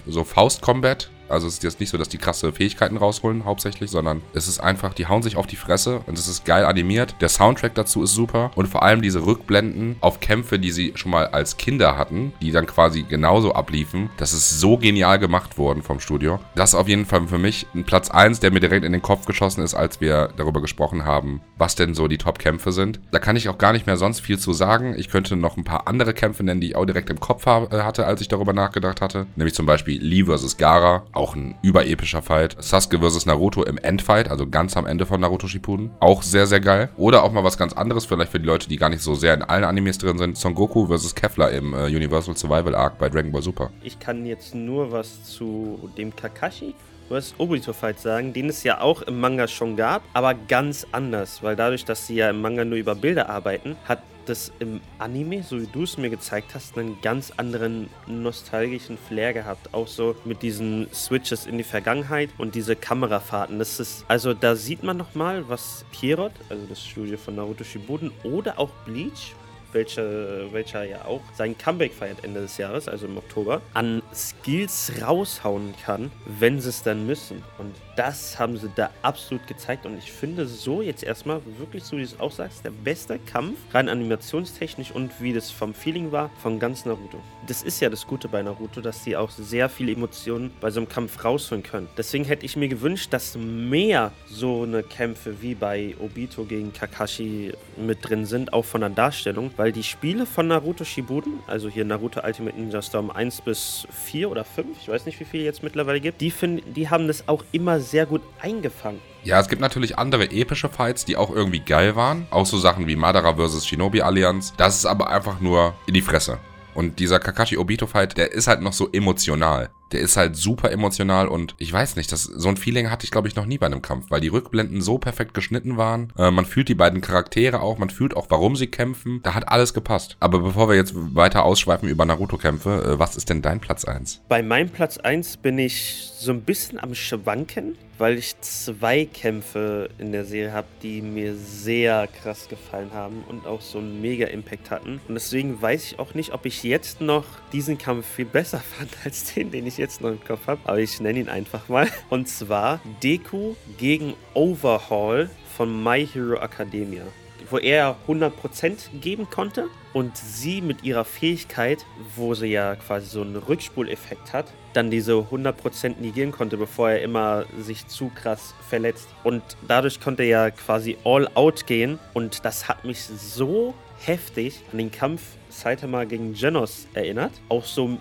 [0.07, 4.21] so Faust-Combat also es ist jetzt nicht so, dass die krasse Fähigkeiten rausholen hauptsächlich, sondern
[4.33, 7.15] es ist einfach, die hauen sich auf die Fresse und es ist geil animiert.
[7.21, 11.11] Der Soundtrack dazu ist super und vor allem diese Rückblenden auf Kämpfe, die sie schon
[11.11, 14.09] mal als Kinder hatten, die dann quasi genauso abliefen.
[14.17, 16.39] Das ist so genial gemacht worden vom Studio.
[16.55, 19.01] Das ist auf jeden Fall für mich ein Platz 1, der mir direkt in den
[19.01, 22.99] Kopf geschossen ist, als wir darüber gesprochen haben, was denn so die Top-Kämpfe sind.
[23.11, 24.95] Da kann ich auch gar nicht mehr sonst viel zu sagen.
[24.97, 28.05] Ich könnte noch ein paar andere Kämpfe nennen, die ich auch direkt im Kopf hatte,
[28.05, 29.27] als ich darüber nachgedacht hatte.
[29.35, 30.57] Nämlich zum Beispiel Lee vs.
[30.57, 32.55] Gara auch ein überepischer Fight.
[32.59, 33.27] Sasuke vs.
[33.27, 35.91] Naruto im Endfight, also ganz am Ende von Naruto Shippuden.
[35.99, 36.89] Auch sehr, sehr geil.
[36.97, 39.35] Oder auch mal was ganz anderes, vielleicht für die Leute, die gar nicht so sehr
[39.35, 40.35] in allen Animes drin sind.
[40.35, 41.13] Son Goku vs.
[41.13, 43.69] Kefla im äh, Universal Survival Arc bei Dragon Ball Super.
[43.83, 46.73] Ich kann jetzt nur was zu dem Kakashi
[47.11, 47.35] vs.
[47.37, 51.55] Obito Fight sagen, den es ja auch im Manga schon gab, aber ganz anders, weil
[51.55, 55.61] dadurch, dass sie ja im Manga nur über Bilder arbeiten, hat das im Anime, so
[55.61, 59.73] wie du es mir gezeigt hast, einen ganz anderen nostalgischen Flair gehabt.
[59.73, 63.59] Auch so mit diesen Switches in die Vergangenheit und diese Kamerafahrten.
[63.59, 68.11] Das ist, also da sieht man nochmal, was Pierrot, also das Studio von Naruto Shippuden
[68.23, 69.33] oder auch Bleach,
[69.73, 74.91] welcher, welcher ja auch sein Comeback feiert Ende des Jahres, also im Oktober, an Skills
[75.01, 77.43] raushauen kann, wenn sie es dann müssen.
[77.57, 79.85] Und das haben sie da absolut gezeigt.
[79.85, 83.19] Und ich finde so jetzt erstmal wirklich, so wie du es auch sagst, der beste
[83.19, 87.19] Kampf, rein animationstechnisch und wie das vom Feeling war, von ganz Naruto.
[87.45, 90.79] Das ist ja das Gute bei Naruto, dass sie auch sehr viele Emotionen bei so
[90.79, 91.89] einem Kampf rausholen können.
[91.95, 97.53] Deswegen hätte ich mir gewünscht, dass mehr so eine Kämpfe wie bei Obito gegen Kakashi
[97.77, 101.85] mit drin sind, auch von der Darstellung, weil die Spiele von Naruto Shippuden, also hier
[101.85, 105.61] Naruto Ultimate Ninja Storm 1 bis 4 oder 5, ich weiß nicht, wie viele jetzt
[105.61, 109.01] mittlerweile gibt, die, find, die haben das auch immer sehr gut eingefangen.
[109.23, 112.25] Ja, es gibt natürlich andere epische Fights, die auch irgendwie geil waren.
[112.31, 113.67] Auch so Sachen wie Madara vs.
[113.67, 114.53] Shinobi Allianz.
[114.57, 116.39] Das ist aber einfach nur in die Fresse.
[116.73, 119.69] Und dieser Kakashi Obito Fight, der ist halt noch so emotional.
[119.91, 123.11] Der ist halt super emotional und ich weiß nicht, das, so ein Feeling hatte ich
[123.11, 126.13] glaube ich noch nie bei einem Kampf, weil die Rückblenden so perfekt geschnitten waren.
[126.17, 129.21] Äh, man fühlt die beiden Charaktere auch, man fühlt auch, warum sie kämpfen.
[129.23, 130.17] Da hat alles gepasst.
[130.19, 134.21] Aber bevor wir jetzt weiter ausschweifen über Naruto-Kämpfe, äh, was ist denn dein Platz 1?
[134.27, 139.89] Bei meinem Platz 1 bin ich so ein bisschen am Schwanken, weil ich zwei Kämpfe
[139.97, 144.27] in der Serie habe, die mir sehr krass gefallen haben und auch so einen mega
[144.27, 145.01] Impact hatten.
[145.07, 148.91] Und deswegen weiß ich auch nicht, ob ich jetzt noch diesen Kampf viel besser fand
[149.03, 150.61] als den, den ich jetzt noch im Kopf habe.
[150.63, 151.89] Aber ich nenne ihn einfach mal.
[152.09, 157.03] Und zwar Deku gegen Overhaul von My Hero Academia
[157.51, 163.21] wo er 100% geben konnte und sie mit ihrer Fähigkeit, wo sie ja quasi so
[163.21, 169.09] einen Rückspuleffekt hat, dann diese 100% negieren konnte, bevor er immer sich zu krass verletzt.
[169.23, 174.61] Und dadurch konnte er ja quasi all out gehen und das hat mich so heftig
[174.71, 175.21] an den Kampf
[175.61, 177.31] Saitama gegen Genos erinnert.
[177.49, 177.97] Auch so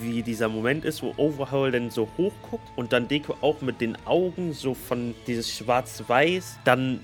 [0.00, 3.96] wie dieser Moment ist, wo Overhaul dann so hochguckt und dann Deko auch mit den
[4.04, 7.00] Augen so von dieses Schwarz-Weiß dann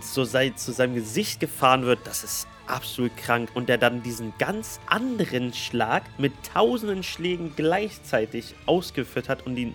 [0.00, 3.50] so sei, zu seinem Gesicht gefahren wird, das ist absolut krank.
[3.54, 9.74] Und der dann diesen ganz anderen Schlag mit tausenden Schlägen gleichzeitig ausgeführt hat und ihn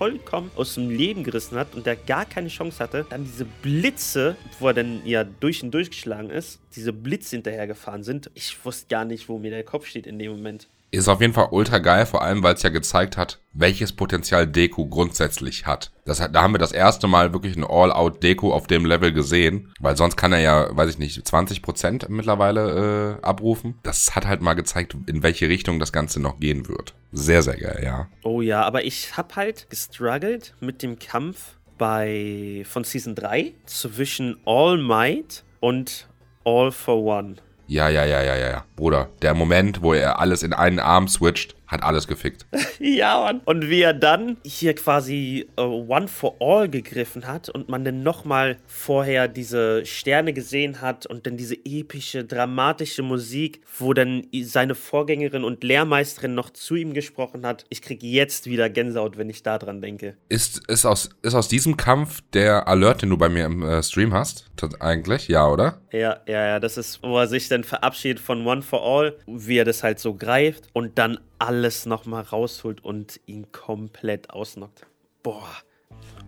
[0.00, 4.34] vollkommen aus dem Leben gerissen hat und der gar keine Chance hatte, dann diese Blitze,
[4.58, 8.30] wo er dann ja durch und durchgeschlagen ist, diese Blitze hinterhergefahren sind.
[8.32, 10.68] Ich wusste gar nicht, wo mir der Kopf steht in dem Moment.
[10.92, 14.46] Ist auf jeden Fall ultra geil, vor allem weil es ja gezeigt hat, welches Potenzial
[14.46, 15.92] Deku grundsätzlich hat.
[16.04, 16.18] Das.
[16.18, 20.16] Da haben wir das erste Mal wirklich ein All-Out-Deku auf dem Level gesehen, weil sonst
[20.16, 23.78] kann er ja, weiß ich nicht, 20% mittlerweile äh, abrufen.
[23.84, 26.94] Das hat halt mal gezeigt, in welche Richtung das Ganze noch gehen wird.
[27.12, 28.08] Sehr, sehr geil, ja.
[28.24, 34.38] Oh ja, aber ich hab halt gestruggelt mit dem Kampf bei von Season 3 zwischen
[34.44, 36.08] All Might und
[36.44, 37.36] All for One.
[37.70, 38.64] Ja, ja, ja, ja, ja, ja.
[38.74, 42.46] Bruder, der Moment, wo er alles in einen Arm switcht, hat alles gefickt.
[42.80, 43.40] ja, Mann.
[43.44, 48.02] Und wie er dann hier quasi uh, One for All gegriffen hat und man dann
[48.02, 54.74] nochmal vorher diese Sterne gesehen hat und dann diese epische, dramatische Musik, wo dann seine
[54.74, 57.64] Vorgängerin und Lehrmeisterin noch zu ihm gesprochen hat.
[57.68, 60.16] Ich kriege jetzt wieder Gänsehaut, wenn ich daran denke.
[60.28, 63.82] Ist, ist, aus, ist aus diesem Kampf der Alert, den du bei mir im äh,
[63.82, 64.50] Stream hast?
[64.80, 65.28] Eigentlich?
[65.28, 65.80] Ja, oder?
[65.92, 66.60] Ja, ja, ja.
[66.60, 69.98] Das ist, wo er sich dann verabschiedet von One for All, wie er das halt
[69.98, 74.86] so greift und dann alles nochmal rausholt und ihn komplett ausnockt.
[75.22, 75.48] Boah.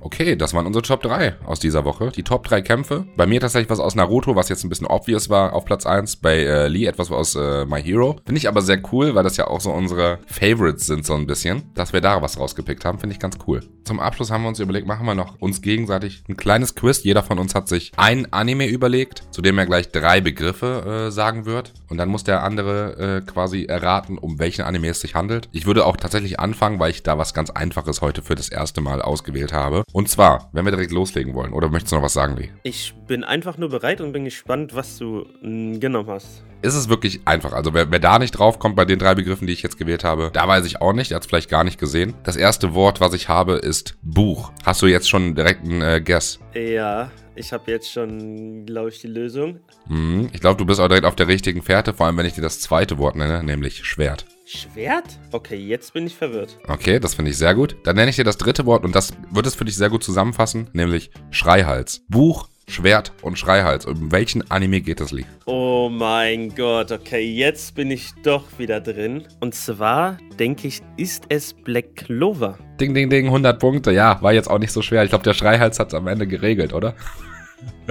[0.04, 2.10] Okay, das waren unsere Top 3 aus dieser Woche.
[2.10, 3.06] Die Top 3 Kämpfe.
[3.16, 6.16] Bei mir tatsächlich was aus Naruto, was jetzt ein bisschen obvious war, auf Platz 1.
[6.16, 8.16] Bei äh, Lee etwas aus äh, My Hero.
[8.26, 11.26] Finde ich aber sehr cool, weil das ja auch so unsere Favorites sind, so ein
[11.26, 11.62] bisschen.
[11.74, 13.60] Dass wir da was rausgepickt haben, finde ich ganz cool.
[13.84, 17.02] Zum Abschluss haben wir uns überlegt, machen wir noch uns gegenseitig ein kleines Quiz.
[17.04, 21.10] Jeder von uns hat sich ein Anime überlegt, zu dem er gleich drei Begriffe äh,
[21.10, 21.72] sagen wird.
[21.88, 25.48] Und dann muss der andere äh, quasi erraten, um welchen Anime es sich handelt.
[25.52, 28.80] Ich würde auch tatsächlich anfangen, weil ich da was ganz Einfaches heute für das erste
[28.80, 29.84] Mal ausgewählt habe.
[29.92, 32.50] Und zwar, wenn wir direkt loslegen wollen, oder möchtest du noch was sagen, Lee?
[32.62, 36.42] Ich bin einfach nur bereit und bin gespannt, was du mm, genommen hast.
[36.62, 37.52] Ist es wirklich einfach.
[37.52, 40.04] Also wer, wer da nicht drauf kommt bei den drei Begriffen, die ich jetzt gewählt
[40.04, 41.10] habe, da weiß ich auch nicht.
[41.10, 42.14] Er hat es vielleicht gar nicht gesehen.
[42.22, 44.52] Das erste Wort, was ich habe, ist Buch.
[44.64, 46.38] Hast du jetzt schon direkt einen äh, Guess?
[46.54, 49.58] Ja, ich habe jetzt schon, glaube ich, die Lösung.
[49.88, 50.30] Mhm.
[50.32, 52.42] Ich glaube, du bist auch direkt auf der richtigen Fährte, vor allem wenn ich dir
[52.42, 54.24] das zweite Wort nenne, nämlich Schwert.
[54.52, 55.18] Schwert?
[55.32, 56.58] Okay, jetzt bin ich verwirrt.
[56.68, 57.76] Okay, das finde ich sehr gut.
[57.84, 60.04] Dann nenne ich dir das dritte Wort und das wird es für dich sehr gut
[60.04, 62.02] zusammenfassen, nämlich Schreihals.
[62.08, 63.86] Buch, Schwert und Schreihals.
[63.86, 65.24] Um welchen Anime geht es, Lee?
[65.46, 69.24] Oh mein Gott, okay, jetzt bin ich doch wieder drin.
[69.40, 72.58] Und zwar, denke ich, ist es Black Clover.
[72.78, 73.90] Ding, ding, ding, 100 Punkte.
[73.90, 75.02] Ja, war jetzt auch nicht so schwer.
[75.02, 76.94] Ich glaube, der Schreihals hat es am Ende geregelt, oder?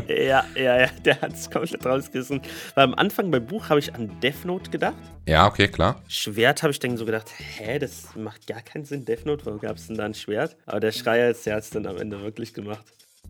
[0.08, 2.42] Ja, ja, ja, der hat es komplett rausgerissen.
[2.76, 4.96] Weil am Anfang beim Buch habe ich an Death Note gedacht.
[5.26, 6.02] Ja, okay, klar.
[6.08, 9.60] Schwert habe ich dann so gedacht, hä, das macht gar keinen Sinn, Death Note, warum
[9.60, 10.56] gab es denn da ein Schwert?
[10.66, 12.86] Aber der Schreier, der hat es dann am Ende wirklich gemacht.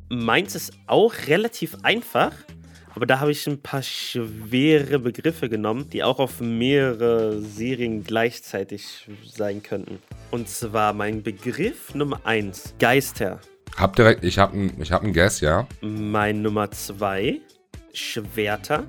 [0.09, 2.33] Meins ist auch relativ einfach,
[2.93, 9.07] aber da habe ich ein paar schwere Begriffe genommen, die auch auf mehrere Serien gleichzeitig
[9.25, 9.99] sein könnten.
[10.29, 13.39] Und zwar mein Begriff Nummer 1, Geister.
[13.78, 15.67] Hab direkt, ich habe ein, ich hab ein Guess, ja.
[15.82, 17.39] Mein Nummer 2,
[17.93, 18.84] Schwerter.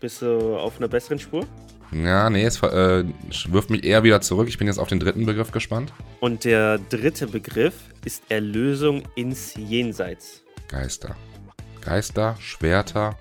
[0.00, 1.46] Bist du auf einer besseren Spur?
[1.92, 3.04] Ja, nee, es äh,
[3.48, 4.48] wirft mich eher wieder zurück.
[4.48, 5.92] Ich bin jetzt auf den dritten Begriff gespannt.
[6.20, 7.74] Und der dritte Begriff
[8.04, 10.42] ist Erlösung ins Jenseits.
[10.68, 11.16] Geister.
[11.80, 13.16] Geister, Schwerter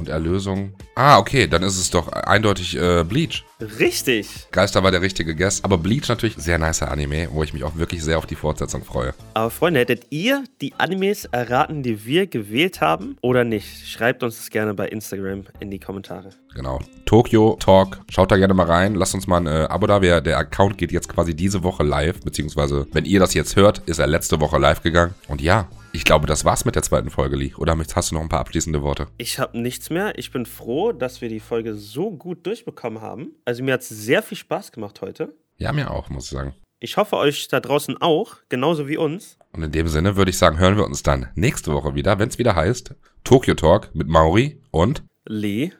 [0.00, 0.72] und Erlösung.
[0.96, 3.44] Ah, okay, dann ist es doch eindeutig äh, Bleach.
[3.78, 4.48] Richtig.
[4.50, 7.76] Geister war der richtige Guess, aber Bleach natürlich sehr nicer Anime, wo ich mich auch
[7.76, 9.14] wirklich sehr auf die Fortsetzung freue.
[9.34, 13.86] Aber Freunde, hättet ihr die Animes erraten, die wir gewählt haben oder nicht?
[13.86, 16.30] Schreibt uns das gerne bei Instagram in die Kommentare.
[16.54, 16.80] Genau.
[17.04, 20.00] Tokyo Talk, schaut da gerne mal rein, lasst uns mal ein äh, Abo da.
[20.00, 23.98] Der Account geht jetzt quasi diese Woche live, beziehungsweise wenn ihr das jetzt hört, ist
[23.98, 25.14] er letzte Woche live gegangen.
[25.28, 27.54] Und ja, ich glaube, das war's mit der zweiten Folge, Lee.
[27.56, 29.08] Oder hast du noch ein paar abschließende Worte?
[29.18, 30.18] Ich habe nichts mehr.
[30.18, 33.32] Ich bin froh, dass wir die Folge so gut durchbekommen haben.
[33.44, 35.34] Also mir hat es sehr viel Spaß gemacht heute.
[35.58, 36.54] Ja, mir auch, muss ich sagen.
[36.78, 39.36] Ich hoffe euch da draußen auch, genauso wie uns.
[39.52, 42.28] Und in dem Sinne würde ich sagen, hören wir uns dann nächste Woche wieder, wenn
[42.28, 45.72] es wieder heißt Tokyo Talk mit Mauri und Lee.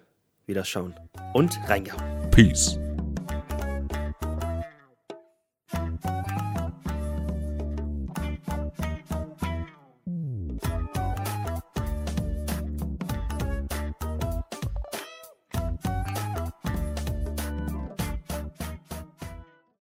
[0.47, 0.95] Wieder schauen.
[1.33, 2.31] Und reingehauen.
[2.33, 2.80] Peace.